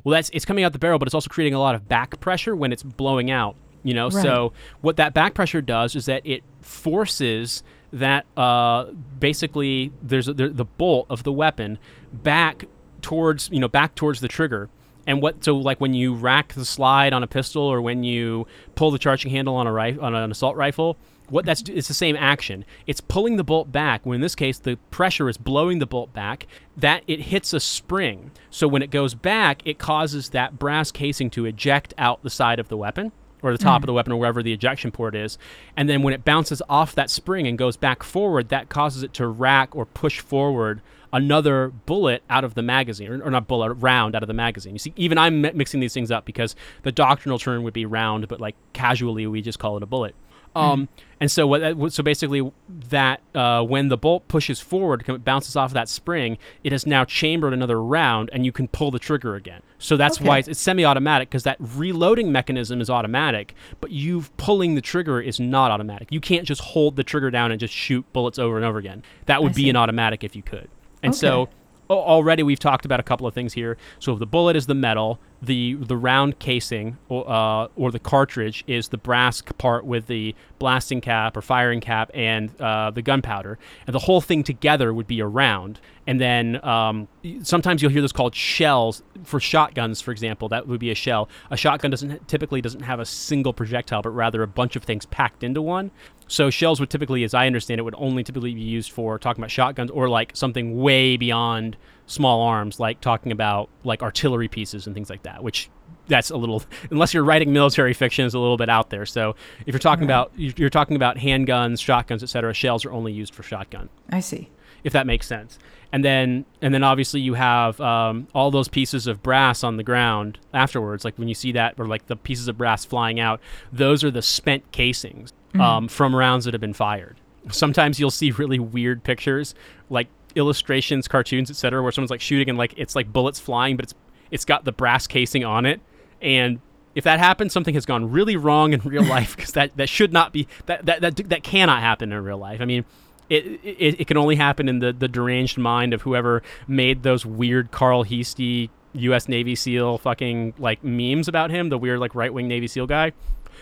[0.04, 2.18] well that's it's coming out the barrel but it's also creating a lot of back
[2.20, 4.22] pressure when it's blowing out you know Right.
[4.22, 4.52] so
[4.82, 8.86] what that back pressure does is that it forces that uh,
[9.18, 11.78] basically there's a, the, the bolt of the weapon
[12.12, 12.66] back
[13.02, 14.68] towards you know back towards the trigger.
[15.06, 18.46] And what so like when you rack the slide on a pistol or when you
[18.74, 20.96] pull the charging handle on a rif- on an assault rifle,
[21.28, 22.64] what that's it's the same action.
[22.86, 24.06] It's pulling the bolt back.
[24.06, 26.46] When in this case the pressure is blowing the bolt back.
[26.76, 28.30] That it hits a spring.
[28.48, 32.58] So when it goes back, it causes that brass casing to eject out the side
[32.58, 33.84] of the weapon or the top Mm.
[33.84, 35.36] of the weapon or wherever the ejection port is.
[35.76, 39.12] And then when it bounces off that spring and goes back forward, that causes it
[39.14, 40.80] to rack or push forward
[41.12, 44.72] another bullet out of the magazine, or, or not bullet, round out of the magazine.
[44.72, 48.28] You see, even I'm mixing these things up because the doctrinal term would be round,
[48.28, 50.14] but like casually we just call it a bullet.
[50.54, 50.88] Um,
[51.20, 51.60] and so what?
[51.60, 52.50] That, so basically,
[52.90, 56.36] that uh, when the bolt pushes forward, it bounces off that spring.
[56.64, 59.62] It has now chambered another round, and you can pull the trigger again.
[59.78, 64.74] So that's why it's, it's semi-automatic because that reloading mechanism is automatic, but you pulling
[64.74, 66.08] the trigger is not automatic.
[66.10, 69.02] You can't just hold the trigger down and just shoot bullets over and over again.
[69.26, 70.68] That would be an automatic if you could.
[71.02, 71.52] And so Okay.
[71.90, 73.76] al- already we've talked about a couple of things here.
[74.00, 77.98] So if the bullet is the metal, the the round casing or, uh, or the
[77.98, 83.02] cartridge is the brass part with the blasting cap or firing cap and uh, the
[83.02, 85.80] gunpowder, and the whole thing together would be a round.
[86.06, 87.06] And then um,
[87.42, 90.48] sometimes you'll hear this called shells for shotguns, for example.
[90.48, 91.28] That would be a shell.
[91.50, 95.06] A shotgun doesn't typically doesn't have a single projectile, but rather a bunch of things
[95.06, 95.90] packed into one.
[96.28, 99.42] So shells would typically, as I understand it, would only typically be used for talking
[99.42, 101.76] about shotguns or like something way beyond
[102.06, 105.42] small arms, like talking about like artillery pieces and things like that.
[105.42, 105.70] Which
[106.08, 109.06] that's a little, unless you're writing military fiction, is a little bit out there.
[109.06, 109.36] So
[109.66, 110.14] if you're talking Right.
[110.14, 114.50] about you're talking about handguns, shotguns, etc., shells are only used for shotgun I see.
[114.84, 115.58] if that makes sense.
[115.94, 119.82] And then and then obviously you have um, all those pieces of brass on the
[119.82, 123.40] ground afterwards, like when you see that, or like the pieces of brass flying out.
[123.72, 127.18] Those are the spent casings um, from rounds that have been fired.
[127.50, 129.54] Sometimes you'll see really weird pictures,
[129.90, 133.84] like illustrations, cartoons, etc., where someone's like shooting and like it's like bullets flying, but
[133.84, 133.94] it's
[134.30, 135.80] it's got the brass casing on it,
[136.20, 136.60] and
[136.94, 140.12] if that happens, something has gone really wrong in real life because that, that should
[140.12, 142.60] not be that, that that that cannot happen in real life.
[142.60, 142.84] I mean,
[143.28, 147.24] it, it, it can only happen in the, the deranged mind of whoever made those
[147.24, 149.28] weird Carl Heasty U.S.
[149.28, 153.12] Navy SEAL fucking like memes about him, the weird like right wing Navy SEAL guy,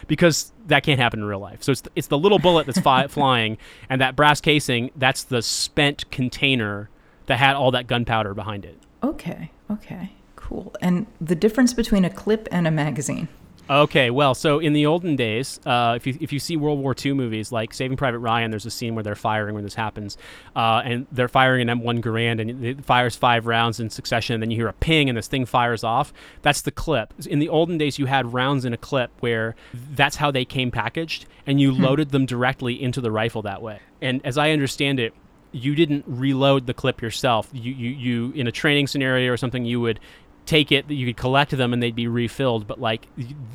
[0.07, 1.63] because that can't happen in real life.
[1.63, 3.59] So it's it's the little bullet that's fi- flying,
[3.89, 6.89] and that brass casing that's the spent container
[7.27, 8.79] that had all that gunpowder behind it.
[9.03, 9.51] Okay.
[9.71, 10.13] Okay.
[10.37, 10.75] Cool.
[10.81, 13.29] And the difference between a clip and a magazine.
[13.71, 16.93] Okay, well, so in the olden days, uh, if you if you see World War
[16.93, 20.19] II movies like Saving Private Ryan, there's a scene where they're firing when this happens,
[20.57, 24.43] uh, and they're firing an M1 Garand, and it fires five rounds in succession, and
[24.43, 26.13] then you hear a ping, and this thing fires off.
[26.43, 27.15] That's the clip.
[27.29, 30.73] In the olden days, you had rounds in a clip where that's how they came
[30.73, 33.79] packaged, and you loaded them directly into the rifle that way.
[34.03, 35.15] And as I understand it,
[35.53, 37.49] you didn't reload the clip yourself.
[37.53, 40.01] You, you, you in a training scenario or something, you would
[40.47, 42.67] take it, that you could collect them and they'd be refilled.
[42.67, 43.07] But like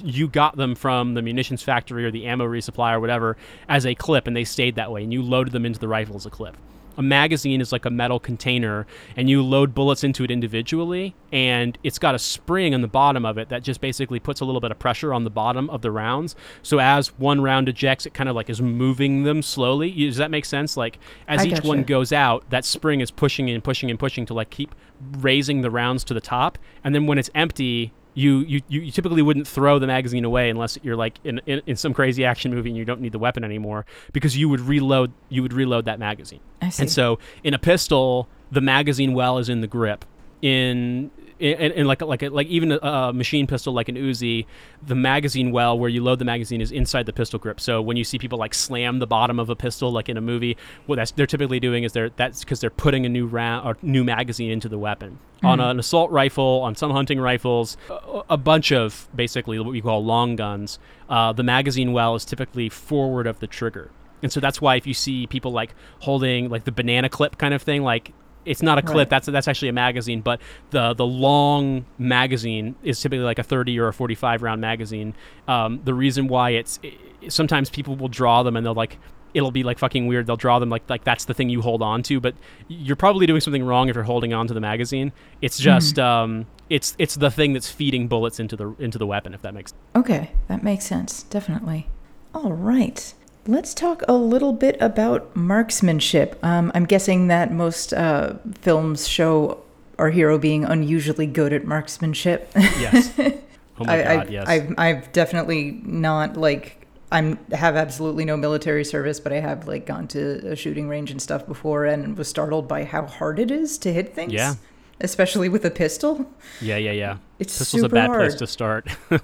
[0.03, 3.95] you got them from the munitions factory or the ammo resupply or whatever as a
[3.95, 6.29] clip, and they stayed that way, and you loaded them into the rifle as a
[6.29, 6.57] clip.
[6.97, 11.77] A magazine is like a metal container, and you load bullets into it individually, and
[11.83, 14.61] it's got a spring on the bottom of it that just basically puts a little
[14.61, 16.37] bit of pressure on the bottom of the rounds.
[16.63, 19.91] So as one round ejects, it kind of like is moving them slowly.
[19.91, 20.77] Does that make sense?
[20.77, 21.67] Like as I each gotcha.
[21.67, 24.73] one goes out, that spring is pushing and pushing and pushing to like keep
[25.17, 27.93] raising the rounds to the top, and then when it's empty.
[28.17, 31.75] You, you, you typically wouldn't throw the magazine away unless you're like in, in, in
[31.75, 35.11] some crazy action movie and you don't need the weapon anymore because you would reload
[35.27, 36.39] you would reload that magazine.
[36.61, 36.83] I see.
[36.83, 40.05] And so in a pistol, the magazine well is in the grip.
[40.41, 44.45] In in, in like like like even a, a machine pistol like an Uzi,
[44.85, 47.59] the magazine well where you load the magazine is inside the pistol grip.
[47.59, 50.21] So when you see people like slam the bottom of a pistol like in a
[50.21, 53.67] movie, what that's they're typically doing is they're that's because they're putting a new round
[53.67, 55.19] or new magazine into the weapon.
[55.43, 59.79] On an assault rifle, on some hunting rifles, a, a bunch of basically what we
[59.79, 63.91] call long guns, uh, the magazine well is typically forward of the trigger.
[64.23, 67.53] And so that's why if you see people like holding like the banana clip kind
[67.53, 68.11] of thing, like
[68.45, 68.95] it's not a clip.
[68.95, 69.09] Right.
[69.09, 73.79] That's that's actually a magazine, but the the long magazine is typically like a 30
[73.79, 75.13] or a 45 round magazine.
[75.47, 76.93] Um, the reason why it's i
[77.27, 78.99] sometimes people will draw them and they'll like
[79.33, 80.25] it'll be like fucking weird.
[80.25, 82.35] They'll draw them like like that's the thing you hold on to, but
[82.67, 85.11] you're probably doing something wrong if you're holding on to the magazine.
[85.41, 89.33] It's just um, it's it's the thing that's feeding bullets into the into the weapon.
[89.33, 91.89] If that makes Okay, that makes sense, definitely.
[92.33, 93.13] All right.
[93.47, 96.39] Let's talk a little bit about marksmanship.
[96.43, 99.61] Um, I'm guessing that most uh, films show
[99.99, 102.51] our hero being unusually good at marksmanship.
[102.55, 103.11] yes.
[103.77, 104.47] Oh my I, god, I, yes.
[104.47, 109.85] I've, I've definitely not like I'm have absolutely no military service, but I have like
[109.85, 113.51] gone to a shooting range and stuff before and was startled by how hard it
[113.51, 114.31] is to hit things.
[114.31, 114.53] Yeah.
[115.01, 116.25] especially with a pistol.
[116.61, 117.17] Yeah, yeah, yeah.
[117.37, 118.19] It's Pistol's super a bad hard.
[118.21, 118.87] place to start.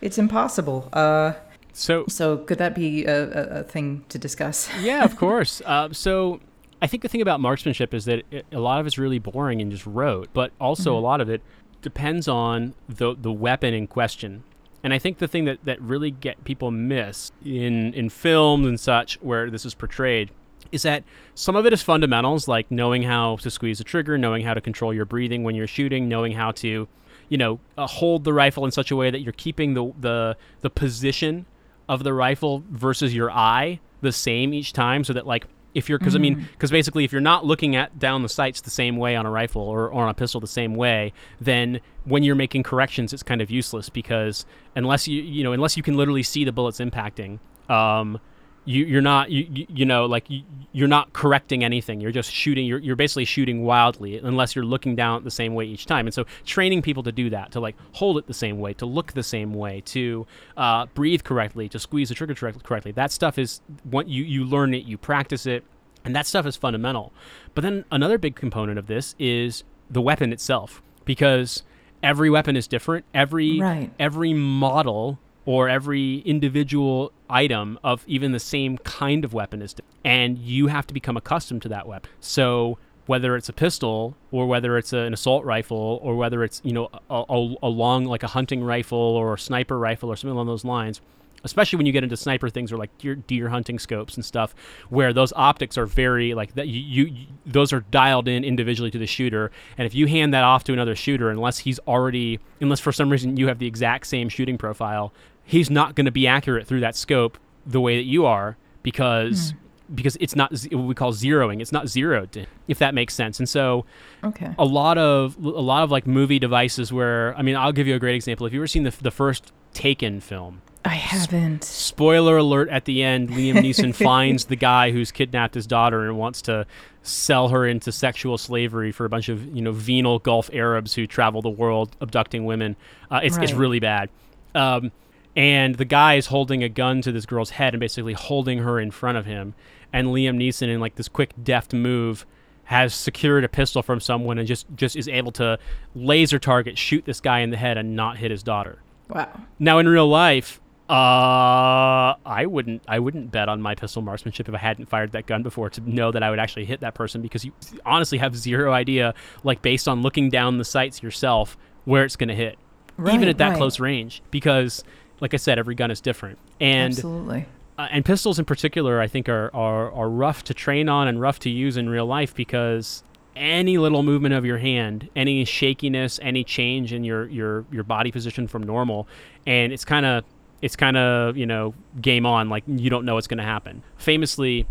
[0.00, 0.88] it's impossible.
[0.92, 1.32] Uh,
[1.76, 4.68] so so could that be a, a, thing to discuss?
[4.80, 5.60] yeah, of course.
[5.64, 6.40] Uh, so
[6.80, 9.60] I think the thing about marksmanship is that it, a lot of it's really boring
[9.60, 10.98] and just rote, but also Mhm.
[10.98, 11.42] a lot of it
[11.82, 14.42] depends on the the weapon in question.
[14.82, 18.80] And I think the thing that, that really get people miss in in films and
[18.80, 20.30] such where this is portrayed
[20.72, 21.04] is that
[21.34, 24.60] some of it is fundamentals like knowing how to squeeze the trigger, knowing how to
[24.60, 26.88] control your breathing when you're shooting, knowing how to,
[27.28, 30.36] you know, uh, hold the rifle in such a way that you're keeping the the
[30.62, 31.44] the position
[31.88, 35.98] of the rifle versus your eye the same each time so that like if you're
[35.98, 38.96] because i mean because basically if you're not looking at down the sights the same
[38.96, 42.34] way on a rifle or, or on a pistol the same way then when you're
[42.34, 46.22] making corrections it's kind of useless because unless you you know unless you can literally
[46.22, 48.18] see the bullets impacting um
[48.66, 50.42] you, you're not you, you, know like you,
[50.72, 52.00] you're not correcting anything.
[52.00, 55.64] You're just shooting you're, you're basically shooting wildly unless you're looking down the same way
[55.64, 56.06] each time.
[56.06, 58.84] And so training people to do that to like hold it the same way to
[58.84, 63.38] look the same way to uh, breathe correctly to squeeze the trigger correctly that stuff
[63.38, 65.64] is what you you learn it you practice it
[66.06, 67.12] and that stuff is fundamental.
[67.54, 71.64] But then another big component of this is the weapon itself because
[72.02, 73.04] every weapon is different.
[73.12, 73.90] Every Right.
[73.98, 79.94] every model or every individual item of even the same kind of weapon is different.
[80.04, 82.76] and you have to become accustomed to that weapon so
[83.06, 86.72] whether it's a pistol or whether it's a, an assault rifle or whether it's you
[86.72, 90.34] know a, a, a long like a hunting rifle or a sniper rifle or something
[90.34, 91.00] along those lines
[91.44, 94.54] especially when you get into sniper things or like deer, deer hunting scopes and stuff
[94.88, 98.98] where those optics are very like that you, you, those are dialed in individually to
[98.98, 102.80] the shooter and if you hand that off to another shooter unless he's already unless
[102.80, 105.12] for some reason you have the exact same shooting profile
[105.46, 109.54] he's not going to be accurate through that scope the way that you are because
[109.94, 113.48] because it's not what we call zeroing it's not zeroed if that makes sense and
[113.48, 113.84] so
[114.24, 114.52] Okay.
[114.58, 117.94] a lot of a lot of like movie devices where I mean I'll give you
[117.94, 118.46] a great example.
[118.46, 121.62] If you ever seen the the first Taken film, I haven't.
[121.62, 126.16] spoiler alert at the end, Liam Neeson finds the guy who's kidnapped his daughter and
[126.16, 126.66] wants to
[127.02, 131.06] sell her into sexual slavery for a bunch of you know venal Gulf Arabs who
[131.06, 132.74] travel the world abducting women.
[133.10, 134.08] Uh, it's it's really bad.
[134.54, 134.90] Um,
[135.36, 138.80] and the guy is holding a gun to this girl's head and basically holding her
[138.80, 139.54] in front of him.
[139.92, 142.26] And Liam Neeson, in like this quick, deft move,
[142.64, 145.58] has secured a pistol from someone and just just is able to
[145.94, 148.80] laser target, shoot this guy in the head, and not hit his daughter.
[149.08, 149.40] Wow.
[149.58, 154.54] Now in real life, uh, I wouldn't I wouldn't bet on my pistol marksmanship if
[154.54, 157.22] I hadn't fired that gun before to know that I would actually hit that person
[157.22, 157.52] because you
[157.84, 159.14] honestly have zero idea,
[159.44, 162.58] like based on looking down the sights yourself, where it's going to hit,
[163.00, 163.56] even at that right.
[163.58, 164.22] close range.
[164.30, 164.82] Because,
[165.20, 167.46] like I said, every gun is different, and Absolutely.
[167.78, 171.20] uh, and pistols in particular, I think are, are are rough to train on and
[171.20, 173.02] rough to use in real life because
[173.34, 178.10] any little movement of your hand, any shakiness, any change in your your your body
[178.10, 179.06] position from normal,
[179.46, 180.24] and it's kind of
[180.62, 182.48] it's kind of you know game on.
[182.48, 183.82] Like you don't know what's going to happen.
[183.96, 184.66] Famously,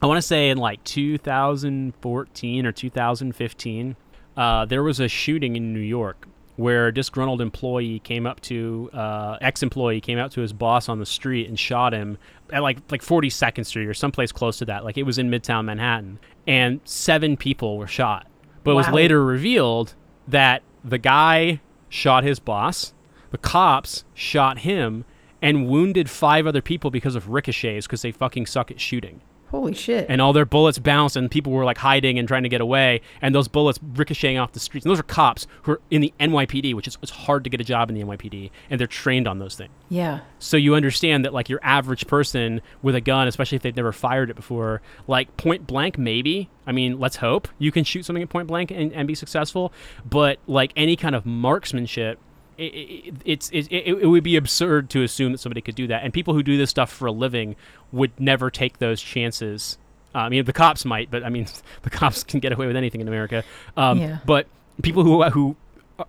[0.00, 3.96] I want to say in like 2014 or 2015,
[4.36, 6.27] uh, there was a shooting in New York
[6.58, 10.98] where a disgruntled employee came up to uh, ex-employee came out to his boss on
[10.98, 12.18] the street and shot him
[12.52, 14.84] at like like 42nd Street or someplace close to that.
[14.84, 18.26] Like it was in Midtown Manhattan, and seven people were shot.
[18.64, 19.94] But it was later revealed
[20.26, 22.92] that the guy shot his boss,
[23.30, 25.04] the cops shot him,
[25.40, 29.20] and wounded five other people because of ricochets because they fucking suck at shooting
[29.50, 30.06] Holy shit.
[30.08, 33.00] and all their bullets bounced and people were like hiding and trying to get away
[33.22, 36.12] and those bullets ricocheting off the streets and those are cops who are in the
[36.20, 39.26] NYPD which is it's hard to get a job in the NYPD and they're trained
[39.26, 40.20] on those things yeah.
[40.38, 43.92] so you understand that like your average person with a gun especially if they've never
[43.92, 48.22] fired it before like point blank maybe I mean let's hope you can shoot something
[48.22, 49.72] at point blank and, and be successful
[50.08, 52.18] but like any kind of marksmanship
[52.58, 56.02] it, it, it's it, it, would be absurd to assume that somebody could do that.
[56.02, 57.54] And people who do this stuff for a living
[57.92, 59.78] would never take those chances.
[60.14, 61.46] Uh, I mean the cops might but I mean
[61.82, 63.44] the cops can get away with anything in America.
[63.76, 64.18] Um, Yeah.
[64.26, 64.46] but
[64.82, 65.56] people who who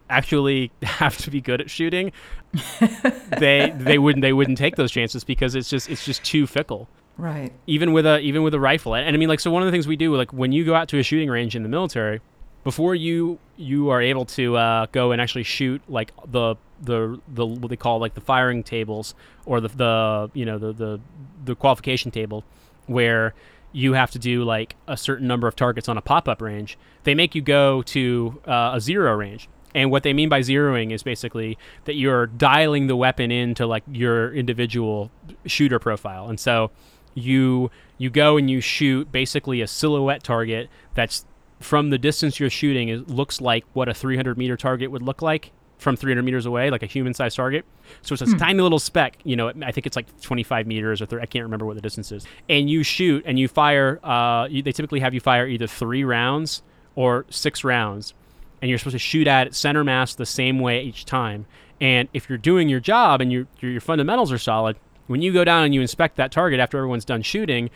[0.10, 2.12] actually have to be good at shooting
[3.39, 6.88] they they wouldn't they wouldn't take those chances because it's just it's just too fickle.
[7.18, 7.52] Right.
[7.68, 8.93] even with a even with a rifle.
[8.95, 10.66] And, and i mean like so one of the things we do like when you
[10.66, 12.22] go out to a shooting range in the military
[12.64, 17.45] before you you are able to uh, go and actually shoot like the the the
[17.45, 19.14] what they call like the firing tables
[19.45, 20.99] or the the you know the the
[21.45, 22.43] the qualification table
[22.88, 23.34] where
[23.72, 26.78] you have to do like a certain number of targets on a pop-up range.
[27.03, 29.47] They make you go to uh, a zero range.
[29.76, 31.55] And what they mean by zeroing is basically
[31.86, 35.12] that you're dialing the weapon into like your individual
[35.45, 36.28] shooter profile.
[36.28, 36.72] And so
[37.14, 41.26] you you go and you shoot basically a silhouette target that's
[41.60, 45.22] from the distance you're shooting, it looks like what a 300 meter target would look
[45.22, 47.64] like from 300 meters away, like a human-sized target.
[48.01, 48.38] So it's a Hmm.
[48.38, 49.18] tiny little speck.
[49.24, 51.82] You know, I think it's like 25 meters or 30, I can't remember what the
[51.82, 52.26] distance is.
[52.49, 53.99] And you shoot and you fire.
[54.03, 56.64] Uh, you, they typically have you fire either three rounds
[56.95, 58.14] or six rounds,
[58.62, 61.45] and you're supposed to shoot at center mass the same way each time.
[61.80, 64.76] And if you're doing your job and your your your fundamentals are solid,
[65.07, 67.70] when you go down and you inspect that target after everyone's done shooting,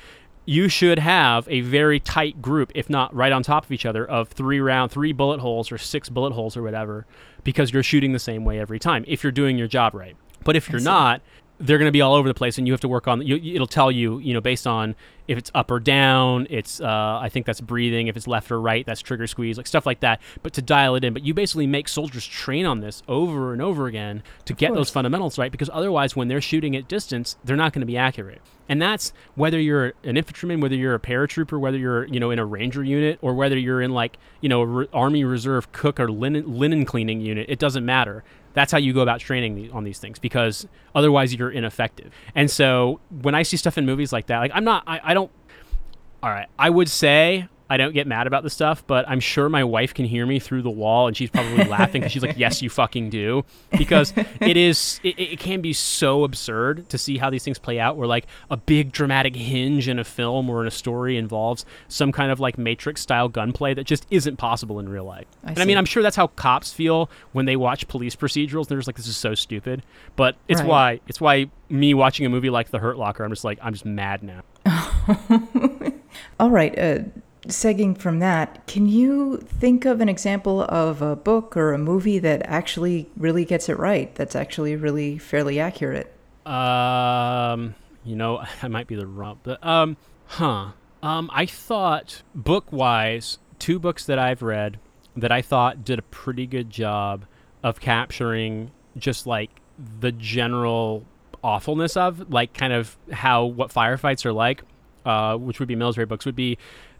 [0.45, 4.05] you should have a very tight group, if not right on top of each other,
[4.05, 7.05] of three round, three bullet holes or six bullet holes or whatever,
[7.43, 10.15] because you're shooting the same way every time if you're doing your job right.
[10.43, 11.21] But if you're not,
[11.63, 13.21] they're going to be all over the place, and you have to work on.
[13.21, 14.95] You, it'll tell you, you know, based on
[15.27, 16.45] if it's up or down.
[16.49, 18.07] It's, uh, I think that's breathing.
[18.07, 20.21] If it's left or right, that's trigger squeeze, like stuff like that.
[20.41, 23.61] But to dial it in, but you basically make soldiers train on this over and
[23.61, 27.55] over again to get those fundamentals right, because otherwise, when they're shooting at distance, they're
[27.55, 28.41] not going to be accurate.
[28.67, 32.39] And that's whether you're an infantryman, whether you're a paratrooper, whether you're you know in
[32.39, 36.57] a ranger unit, or whether you're in like you know army reserve cook or linen
[36.57, 37.45] linen cleaning unit.
[37.49, 38.23] It doesn't matter.
[38.53, 42.13] That's how you go about training on these things because otherwise you're ineffective.
[42.35, 45.13] And so when I see stuff in movies like that, like I'm not, I, I
[45.13, 45.31] don't.
[46.21, 49.49] All right, I would say I don't get mad about the stuff, but I'm sure
[49.49, 52.37] my wife can hear me through the wall, and she's probably laughing because she's like,
[52.37, 54.99] "Yes, you fucking do," because it is.
[55.03, 57.97] It, it can be so absurd to see how these things play out.
[57.97, 62.11] Where like a big dramatic hinge in a film or in a story involves some
[62.11, 65.27] kind of like Matrix style gunplay that just isn't possible in real life.
[65.43, 65.77] I and I mean.
[65.77, 68.67] I'm sure that's how cops feel when they watch police procedurals.
[68.67, 69.83] They're just like, "This is so stupid,"
[70.15, 70.69] but it's Right.
[70.69, 73.73] why it's why me watching a movie like The Hurt Locker, I'm just like, I'm
[73.73, 74.41] just mad now.
[76.39, 76.77] All right.
[76.77, 76.99] Uh,
[77.47, 82.19] segging from that, can you think of an example of a book or a movie
[82.19, 84.13] that actually really gets it right?
[84.15, 86.13] That's actually really fairly accurate.
[86.45, 90.71] Um, you know, I might be the wrong, but um, huh.
[91.01, 94.79] Um, I thought book wise, two books that I've read
[95.17, 97.25] that I thought did a pretty good job
[97.61, 99.49] of capturing just like
[99.99, 101.05] the general
[101.43, 104.63] awfulness of like kind of how what firefights are like,
[105.05, 106.57] uh, which would be military books, would be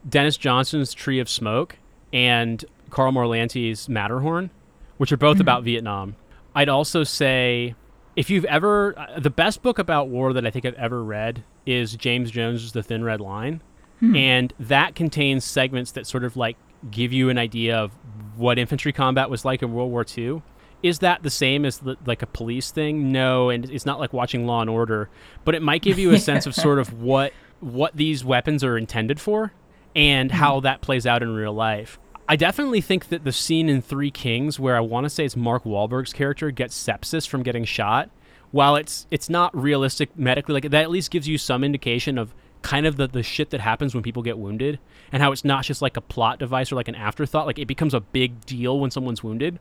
[0.07, 1.77] Denis Johnson's Tree of Smoke
[2.11, 4.49] and Karl Marlantes's Matterhorn,
[4.97, 5.41] which are both Mhm.
[5.41, 6.15] about Vietnam.
[6.55, 7.75] I'd also say
[8.15, 11.43] if you've ever uh, the best book about war that I think I've ever read
[11.65, 13.61] is James Jones's The Thin Red Line,
[13.99, 14.15] Hmm.
[14.15, 16.57] and that contains segments that sort of like
[16.91, 17.91] give you an idea of
[18.35, 20.41] what infantry combat was like in World War II.
[20.83, 23.11] Is that the same as the, like a police thing?
[23.13, 25.09] No, and it's not like watching Law and Order,
[25.45, 27.31] but it might give you a sense of sort of what
[27.61, 29.53] what these weapons are intended for
[29.95, 31.99] and how that plays out in real life.
[32.27, 35.35] I definitely think that the scene in Three Kings where I want to say it's
[35.35, 38.09] Mark Wahlberg's character gets sepsis from getting shot,
[38.51, 42.33] while it's it's not realistic medically, like that at least gives you some indication of
[42.61, 44.79] kind of the, the shit that happens when people get wounded
[45.11, 47.45] and how it's not just like a plot device or like an afterthought.
[47.45, 49.59] Like it becomes a big deal when someone's wounded.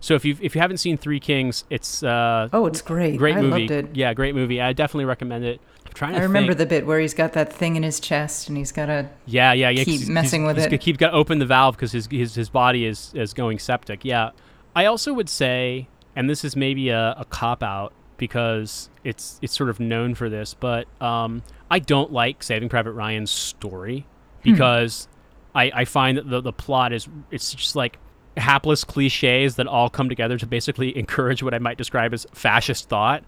[0.00, 3.16] So if you if you haven't seen Three Kings, it's uh Oh, it's great.
[3.16, 3.66] great I movie.
[3.66, 3.96] loved it.
[3.96, 4.60] Yeah, great movie.
[4.60, 5.58] I definitely recommend it.
[5.94, 6.58] Trying to I remember think.
[6.58, 9.08] the bit where he's got that thing in his chest and he's got a.
[9.26, 9.84] Yeah, yeah, yeah.
[9.84, 10.80] keep he's- messing he's, with he's it.
[10.80, 14.04] Keep got to open the valve because his, his his body is is going septic.
[14.04, 14.30] Yeah,
[14.74, 19.56] I also would say, and this is maybe a, a cop out because it's it's
[19.56, 24.04] sort of known for this, but um, I don't like Saving Private Ryan's story
[24.42, 25.06] because
[25.54, 27.98] I I find that the the plot is it's just like
[28.36, 32.88] hapless cliches that all come together to basically encourage what I might describe as fascist
[32.88, 33.22] thought.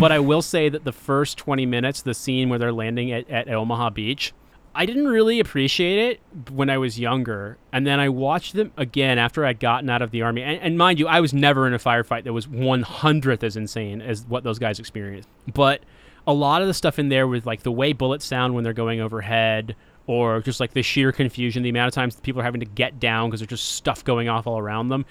[0.00, 3.28] But I will say that the first 20 minutes, the scene where they're landing at,
[3.28, 4.32] at Omaha Beach,
[4.74, 7.58] I didn't really appreciate it when I was younger.
[7.70, 10.42] And then I watched them again after I'd gotten out of the army.
[10.42, 14.00] And, and mind you, I was never in a firefight that was 100th as insane
[14.00, 15.28] as what those guys experienced.
[15.52, 15.82] But
[16.26, 18.72] a lot of the stuff in there with like the way bullets sound when they're
[18.72, 19.76] going overhead
[20.06, 22.98] or just like the sheer confusion, the amount of times people are having to get
[23.00, 25.04] down because there's just stuff going off all around them,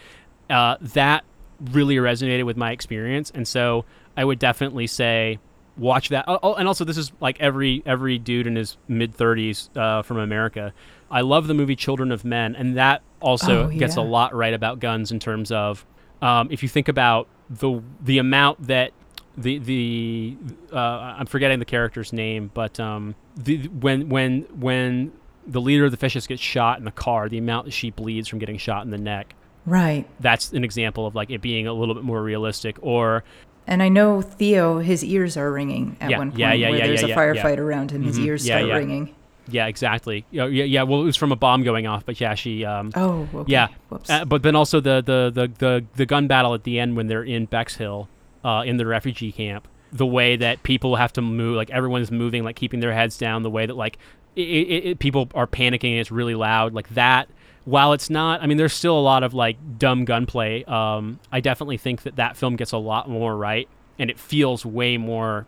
[0.49, 1.23] uh, that
[1.71, 3.31] really resonated with my experience.
[3.35, 3.85] And so
[4.19, 5.39] I would definitely say
[5.77, 6.25] watch that.
[6.27, 10.01] Oh, oh, and also this is like every every dude in his mid 30s uh,
[10.01, 10.73] from America.
[11.09, 14.53] I love the movie Children of Men, and that also Oh, gets a lot right
[14.53, 15.85] about guns in terms of
[16.21, 18.91] um, if you think about the the amount that
[19.37, 20.37] the the
[20.73, 25.13] uh, I'm forgetting the character's name, but um, the when when when
[25.47, 28.27] the leader of the fishes gets shot in the car, the amount that she bleeds
[28.27, 29.33] from getting shot in the neck.
[29.65, 30.07] Right.
[30.19, 32.77] That's an example of like it being a little bit more realistic.
[32.81, 33.23] Or
[33.69, 36.79] And I know Theo, his ears are ringing at Yeah, one point yeah, yeah, where
[36.87, 38.01] there's a firefight around him.
[38.03, 38.75] His Mhm, ears yeah, start yeah.
[38.75, 39.15] ringing.
[39.47, 40.25] yeah, exactly.
[40.31, 40.83] Yeah, yeah, yeah.
[40.83, 42.65] Well, it was from a bomb going off, but yeah, she.
[42.65, 43.51] Um, Oh, okay.
[43.51, 43.67] Yeah.
[43.89, 44.09] Whoops.
[44.09, 47.07] uh, but then also the, the the the the gun battle at the end when
[47.07, 48.09] they're in Bexhill,
[48.43, 49.67] uh, in the refugee camp.
[49.91, 53.43] The way that people have to move, like everyone's moving, like keeping their heads down.
[53.43, 53.97] The way that like
[54.35, 57.27] it, it, it, people are panicking and it's really loud, like that
[57.69, 60.63] while it's not, I mean, there's still a lot of like dumb gunplay.
[60.63, 63.67] Um, I definitely think that that film gets a lot more right,
[63.99, 65.45] and it feels way more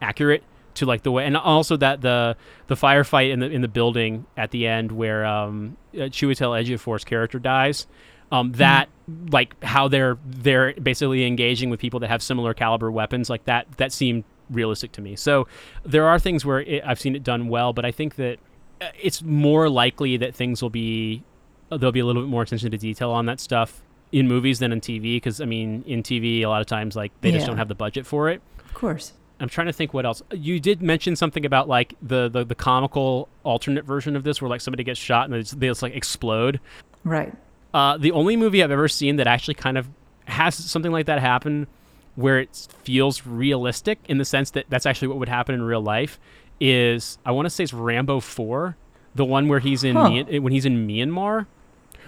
[0.00, 0.44] accurate
[0.74, 2.36] to like the way, and also that the
[2.68, 7.04] the firefight in the in the building at the end where um, uh, Chiwetel Ejiofor's
[7.04, 7.86] character dies.
[8.32, 9.30] Um, that mm-hmm.
[9.30, 13.70] like how they're they're basically engaging with people that have similar caliber weapons like that
[13.76, 15.16] that seemed realistic to me.
[15.16, 15.46] So
[15.84, 18.38] there are things where it, I've seen it done well, but I think that
[18.80, 21.22] uh, it's more likely that things will be
[21.70, 24.72] there'll be a little bit more attention to detail on that stuff in movies than
[24.72, 27.36] in TV because I mean in TV a lot of times like they yeah.
[27.36, 28.40] just don't have the budget for it.
[28.64, 29.12] Of course.
[29.40, 30.22] I'm trying to think what else.
[30.32, 34.48] You did mention something about like the the, the comical alternate version of this where
[34.48, 36.60] like somebody gets shot and they just, they just like explode.
[37.02, 37.34] Right.
[37.72, 39.88] Uh, the only movie I've ever seen that actually kind of
[40.26, 41.66] has something like that happen
[42.14, 45.80] where it feels realistic in the sense that that's actually what would happen in real
[45.80, 46.20] life
[46.60, 48.76] is I want to say it's Rambo 4,
[49.14, 50.40] the one where he's in huh.
[50.40, 51.46] when he's in Myanmar,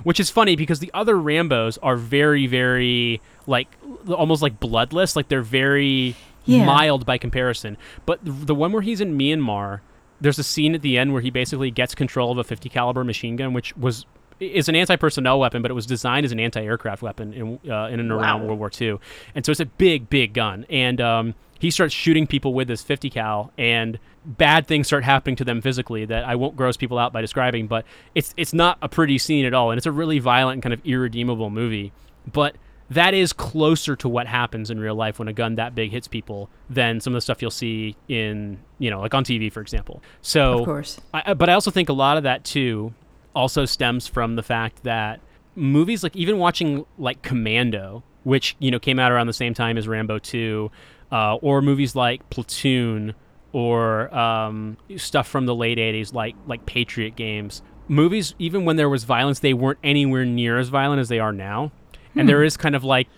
[0.03, 3.69] which is funny because the other Rambos are very very like
[4.09, 6.65] almost like bloodless, like they're very yeah.
[6.65, 7.77] mild by comparison.
[8.07, 9.81] But the one where he's in Myanmar,
[10.21, 13.05] there's a scene at the end where he basically gets control of a 50 caliber
[13.05, 14.07] machine gun, which was
[14.39, 18.01] is an anti-personnel weapon, but it was designed as an anti-aircraft weapon in uh, in
[18.01, 18.47] and around wow.
[18.49, 18.99] World War II,
[19.35, 20.67] and so it's a big, big gun.
[20.69, 25.37] And um, he starts shooting people with this 50 cal, and bad things start happening
[25.37, 27.67] to them physically that I won't gross people out by describing.
[27.67, 30.63] But it's it's not a pretty scene at all, and it's a really violent and
[30.63, 31.93] kind of irredeemable movie.
[32.31, 32.57] But
[32.91, 36.07] that is closer to what happens in real life when a gun that big hits
[36.07, 39.61] people than some of the stuff you'll see in you know like on TV, for
[39.61, 40.03] example.
[40.23, 42.95] So, of course, I, but I also think a lot of that too
[43.35, 45.21] also stems from the fact that
[45.55, 49.79] movies like even watching like Commando, which you know came out around the same time
[49.79, 50.71] as Rambo 2,
[51.13, 53.15] uh, or movies like Platoon
[53.57, 57.63] or um, stuff from the late 80s like like Patriot games.
[57.89, 61.33] Movies, even when there was violence, they weren't anywhere near as violent as they are
[61.33, 61.73] now.
[62.13, 62.21] Hmm.
[62.21, 63.09] And there is kind of like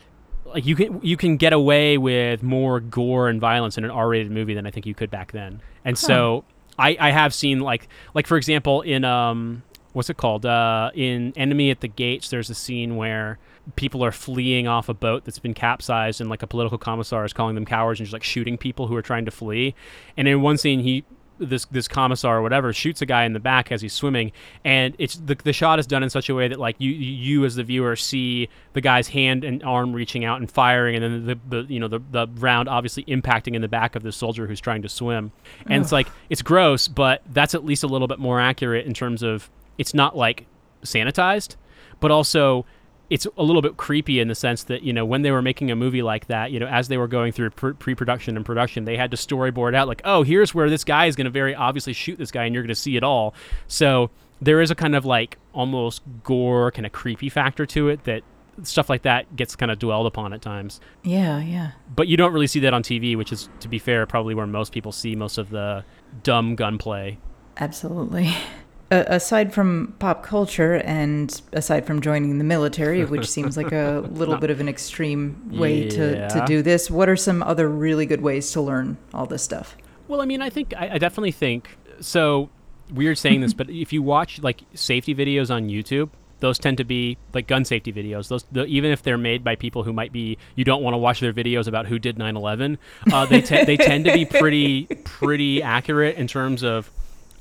[0.44, 4.30] like you can you can get away with more gore and violence in an R-rated
[4.30, 5.60] movie than I think you could back then.
[5.84, 6.06] And huh.
[6.06, 6.44] so
[6.78, 10.46] I, I have seen like like for example in um what's it called?
[10.46, 13.40] Uh, in Enemy at the Gates, there's a scene where
[13.76, 17.32] people are fleeing off a boat that's been capsized, and like a political commissar is
[17.32, 19.74] calling them cowards and just like shooting people who are trying to flee.
[20.16, 21.04] And in one scene, he
[21.38, 24.32] this this commissar or whatever shoots a guy in the back as he's swimming
[24.64, 27.44] and it's the, the shot is done in such a way that like you you
[27.44, 31.26] as the viewer see the guy's hand and arm reaching out and firing and then
[31.26, 34.48] the, the you know the, the round obviously impacting in the back of the soldier
[34.48, 35.30] who's trying to swim
[35.66, 35.82] and Ugh.
[35.82, 39.22] it's like it's gross but that's at least a little bit more accurate in terms
[39.22, 39.48] of
[39.78, 40.44] it's not like
[40.82, 41.56] sanitized,
[42.00, 42.66] but also
[43.10, 45.70] it's a little bit creepy in the sense that you know when they were making
[45.70, 48.96] a movie like that you know as they were going through pre-production and production they
[48.96, 51.92] had to storyboard out like oh here's where this guy is going to very obviously
[51.92, 53.34] shoot this guy and you're going to see it all.
[53.66, 58.04] So there is a kind of like almost gore kind of creepy factor to it
[58.04, 58.22] that
[58.62, 60.80] stuff like that gets kind of dwelled upon at times.
[61.02, 61.72] Yeah yeah.
[61.94, 64.46] But you don't really see that on tv which is to be fair probably where
[64.46, 65.84] most people see most of the
[66.22, 67.18] dumb gunplay.
[67.56, 68.34] Absolutely
[68.90, 74.36] aside from pop culture and aside from joining the military, which seems like a little
[74.36, 75.90] bit of an extreme way yeah.
[75.90, 79.42] to, to do this, what are some other really good ways to learn all this
[79.42, 79.76] stuff?
[80.06, 82.48] Well, I mean, I think, I, I definitely think so.
[82.92, 86.08] Weird saying this, but if you watch like safety videos on YouTube,
[86.40, 88.28] those tend to be like gun safety videos.
[88.28, 90.98] Those the, even if they're made by people who might be you don't want to
[90.98, 92.78] watch their videos about who did 9/11.
[93.12, 96.90] Uh, they te- they tend to be pretty pretty accurate in terms of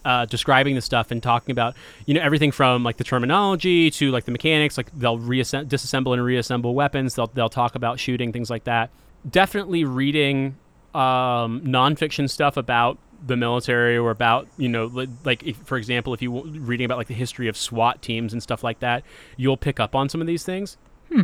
[0.08, 4.10] uh, describing the stuff and talking about you know everything from like the terminology to
[4.10, 4.78] like the mechanics.
[4.78, 7.16] Like they'll reassemble, disassemble and reassemble weapons.
[7.16, 8.90] They'll they'll talk about shooting things like that.
[9.30, 10.56] Definitely reading
[10.96, 14.86] um, nonfiction stuff about the military or about you know
[15.26, 18.42] like if, for example if you reading about like the history of SWAT teams and
[18.42, 19.04] stuff like that,
[19.36, 20.78] you'll pick up on some of these things.
[21.12, 21.24] Hmm.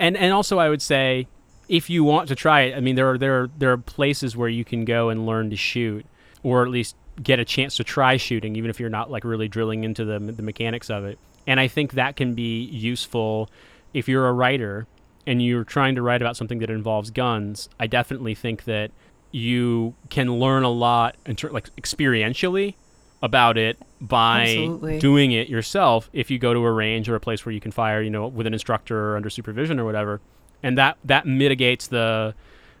[0.00, 1.26] And and also I would say
[1.68, 4.34] if you want to try it, I mean there are there are there are places
[4.34, 6.06] where you can go and learn to shoot
[6.42, 9.48] or at least get a chance to try shooting, even if you're not like really
[9.48, 11.18] drilling into the the mechanics of it.
[11.46, 13.48] And I think that can be useful
[13.94, 14.86] if you're a writer
[15.26, 17.68] and you're trying to write about something that involves guns.
[17.80, 18.90] I definitely think that
[19.32, 22.74] you can learn a lot, ter- like experientially,
[23.22, 24.98] about it by Absolutely.
[24.98, 26.08] doing it yourself.
[26.12, 28.26] If you go to a range or a place where you can fire, you know,
[28.28, 30.20] with an instructor or under supervision or whatever,
[30.62, 32.34] and that that mitigates the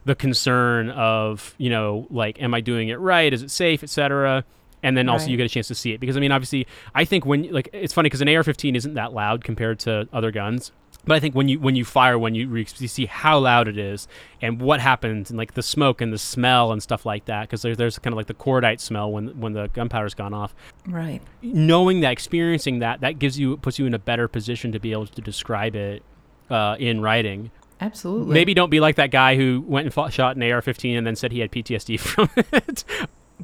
[0.06, 3.32] the concern of you know like am I doing it right?
[3.32, 4.44] Is it safe, etc.
[4.82, 5.32] And then also right.
[5.32, 7.68] you get a chance to see it because I mean obviously I think when like
[7.72, 10.70] it's funny because an AR-15 isn't that loud compared to other guns,
[11.06, 13.68] But I think when you when you fire when you, re- you see how loud
[13.68, 14.08] it is
[14.42, 17.62] and what happens and like the smoke and the smell and stuff like that because
[17.62, 20.54] there's there's kind of like the cordite smell when when the gunpowder's gone off.
[20.86, 21.20] Right.
[21.42, 24.92] Knowing that, experiencing that, that gives you puts you in a better position to be
[24.92, 26.02] able to describe it
[26.50, 27.50] uh, in writing.
[27.80, 28.32] Absolutely.
[28.32, 31.14] Maybe don't be like that guy who went and fought, shot an AR-15 and then
[31.16, 32.84] said he had PTSD from it.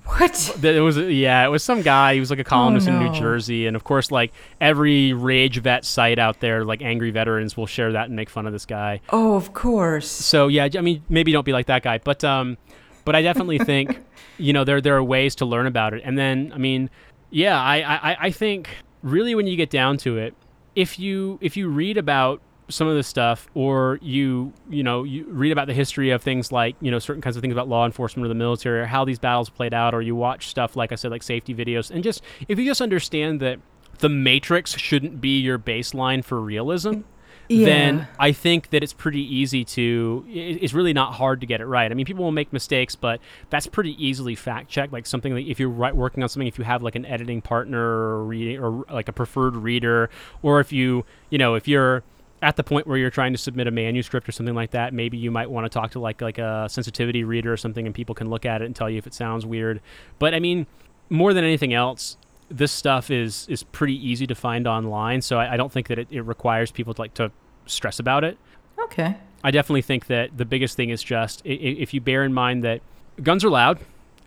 [0.06, 0.64] What?
[0.64, 2.14] It was yeah, it was some guy.
[2.14, 3.12] He was like a columnist Oh, in New.
[3.12, 7.66] Jersey, and of course, like every rage vet site out there, like angry veterans will
[7.66, 9.00] share that and make fun of this guy.
[9.10, 10.08] Oh, of course.
[10.10, 12.56] So yeah, I mean, maybe don't be like that guy, but um,
[13.04, 14.00] but I definitely think,
[14.38, 16.88] you know, there there are ways to learn about it, and then I mean,
[17.30, 17.76] yeah, I
[18.12, 18.70] I, I think
[19.02, 20.34] really when you get down to it,
[20.74, 22.40] if you if you read about
[22.72, 26.50] some of this stuff or you you know you read about the history of things
[26.50, 29.04] like you know certain kinds of things about law enforcement or the military or how
[29.04, 32.02] these battles played out or you watch stuff like i said like safety videos and
[32.02, 33.58] just if you just understand that
[33.98, 37.02] the matrix shouldn't be your baseline for realism
[37.48, 37.66] Yeah.
[37.66, 40.24] then I think that it's pretty easy to.
[40.28, 41.90] It's really not hard to get it right.
[41.90, 43.20] I mean, people will make mistakes, but
[43.50, 44.92] that's pretty easily fact checked.
[44.92, 47.42] Like something like if you're right, working on something, if you have like an editing
[47.42, 50.08] partner or reading or like a preferred reader,
[50.40, 52.04] or if you, you know, if you're
[52.42, 55.16] at the point where you're trying to submit a manuscript or something like that, maybe
[55.16, 58.14] you might want to talk to like like a sensitivity reader or something, and people
[58.14, 59.80] can look at it and tell you if it sounds weird.
[60.18, 60.66] But I mean,
[61.08, 62.16] more than anything else,
[62.50, 65.22] this stuff is is pretty easy to find online.
[65.22, 67.30] So I, I don't think that it, it requires people to like to
[67.66, 68.36] stress about it.
[68.84, 69.16] Okay.
[69.44, 72.80] I definitely think that the biggest thing is just if you bear in mind that
[73.22, 73.78] guns are loud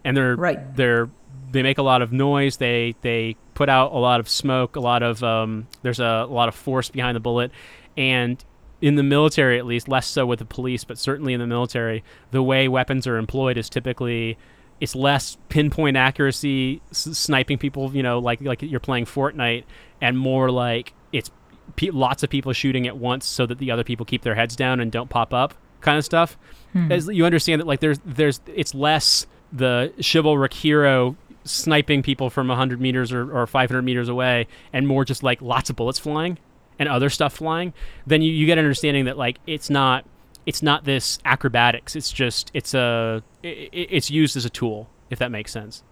[0.03, 0.76] and they're Right.
[0.76, 1.09] they're
[1.51, 2.57] they make a lot of noise.
[2.57, 4.76] They they put out a lot of smoke.
[4.76, 7.51] A lot of um, there's a, lot of force behind the bullet,
[7.97, 8.43] and
[8.81, 12.03] in the military at least, less so with the police, but certainly in the military,
[12.31, 14.37] the way weapons are employed is typically
[14.81, 19.63] it's less pinpoint accuracy, s- sniping people, you know, like like you're playing Fortnite,
[20.01, 21.31] and more like it's
[21.77, 24.55] pe- lots of people shooting at once so that the other people keep their heads
[24.55, 26.37] down and don't pop up, kind of stuff.
[26.73, 26.91] Hmm.
[26.91, 31.15] As you understand that, like there's there's it's less the chivalric hero
[31.45, 35.69] sniping people from 100 meters or, or 500 meters away and more just like lots
[35.69, 36.39] of bullets flying
[36.80, 37.73] and other stuff flying
[38.07, 40.05] then you, you get an understanding that like it's not
[40.45, 44.89] it's not this acrobatics it's just it's a i i- it's used as a tool
[45.09, 45.84] if that makes sense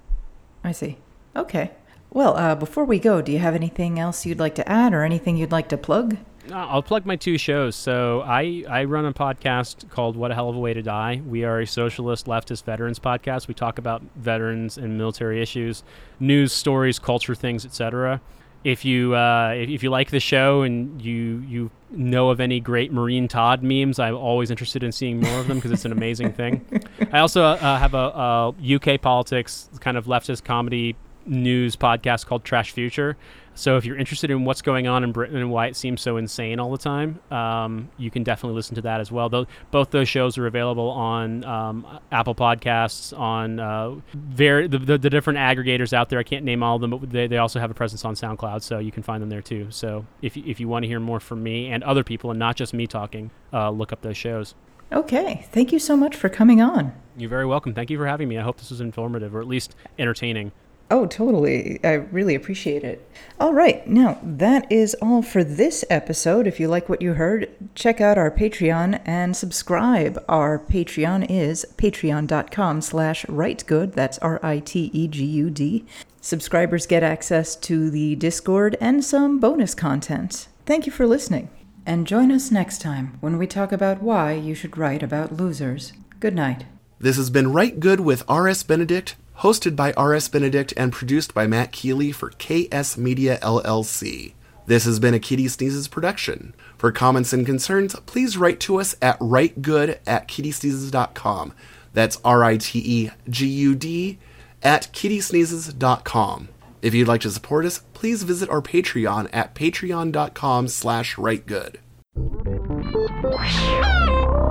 [0.65, 0.97] I see.
[1.36, 1.71] Okay.
[2.09, 5.03] Well, uh, before we go, do you have anything else you'd like to add or
[5.03, 6.15] anything you'd like to plug?
[6.49, 7.75] Uh, I'll plug my two shows.
[7.75, 11.21] So I, I run a podcast called What a Hell of a Way to Die.
[11.27, 13.49] We are a socialist leftist veterans podcast.
[13.49, 15.84] We talk about veterans and military issues,
[16.17, 18.21] news stories, culture things, etc.
[18.64, 22.91] If you uh, if, you like the show and you you know of any great
[22.93, 26.34] Marine Todd memes, I'm always interested in seeing more of them because it's an amazing
[26.34, 26.66] thing.
[27.11, 30.95] I also uh, have a, a UK politics kind of leftist comedy
[31.26, 33.18] news podcast called Trash Future.
[33.55, 36.17] So if you're interested in what's going on in Britain and why it seems so
[36.17, 39.29] insane all the time, um, you can definitely listen to that as well.
[39.29, 44.97] Though both those shows are available on um, Apple Podcasts, on uh, very the, the,
[44.97, 46.19] the different aggregators out there.
[46.19, 48.61] I can't name all of them, but they, they also have a presence on SoundCloud,
[48.63, 49.67] so you can find them there too.
[49.69, 52.39] So if you, if you want to hear more from me and other people, and
[52.39, 54.55] not just me talking, uh, look up those shows.
[54.91, 55.45] Okay.
[55.51, 56.93] Thank you so much for coming on.
[57.17, 57.73] You're very welcome.
[57.73, 58.37] Thank you for having me.
[58.37, 60.51] I hope this was informative or at least entertaining.
[60.93, 61.79] Oh, totally.
[61.83, 63.09] I really appreciate it.
[63.39, 63.87] All right.
[63.87, 66.45] Now, that is all for this episode.
[66.45, 70.23] If you like what you heard, check out our Patreon and subscribe.
[70.29, 73.93] Our Patreon is patreon.com slash ritegud.
[73.93, 75.85] That's R-I-T-E-G-U-D.
[76.21, 80.47] Subscribers get access to the Discord and some bonus content.
[80.67, 81.49] Thank you for listening.
[81.87, 85.93] And join us next time when we talk about why you should write about losers.
[86.19, 86.65] Good night.
[86.99, 88.61] This has been Rite Gud with R.S.
[88.61, 90.27] Benedict, hosted by R.S.
[90.27, 94.34] Benedict and produced by Matt Keeley for KS Media LLC.
[94.65, 96.53] This has been a Kitty Sneezes production.
[96.77, 101.53] For comments and concerns, please write to us at ritegud at kittysneezes.com.
[101.93, 104.19] That's R I T E G U D
[104.61, 106.49] at kittysneezes.com.
[106.81, 111.75] If you'd like to support us, please visit our Patreon at patreon.com slash ritegud.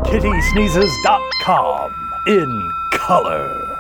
[0.04, 1.94] kittysneezes.com
[2.26, 3.71] in color.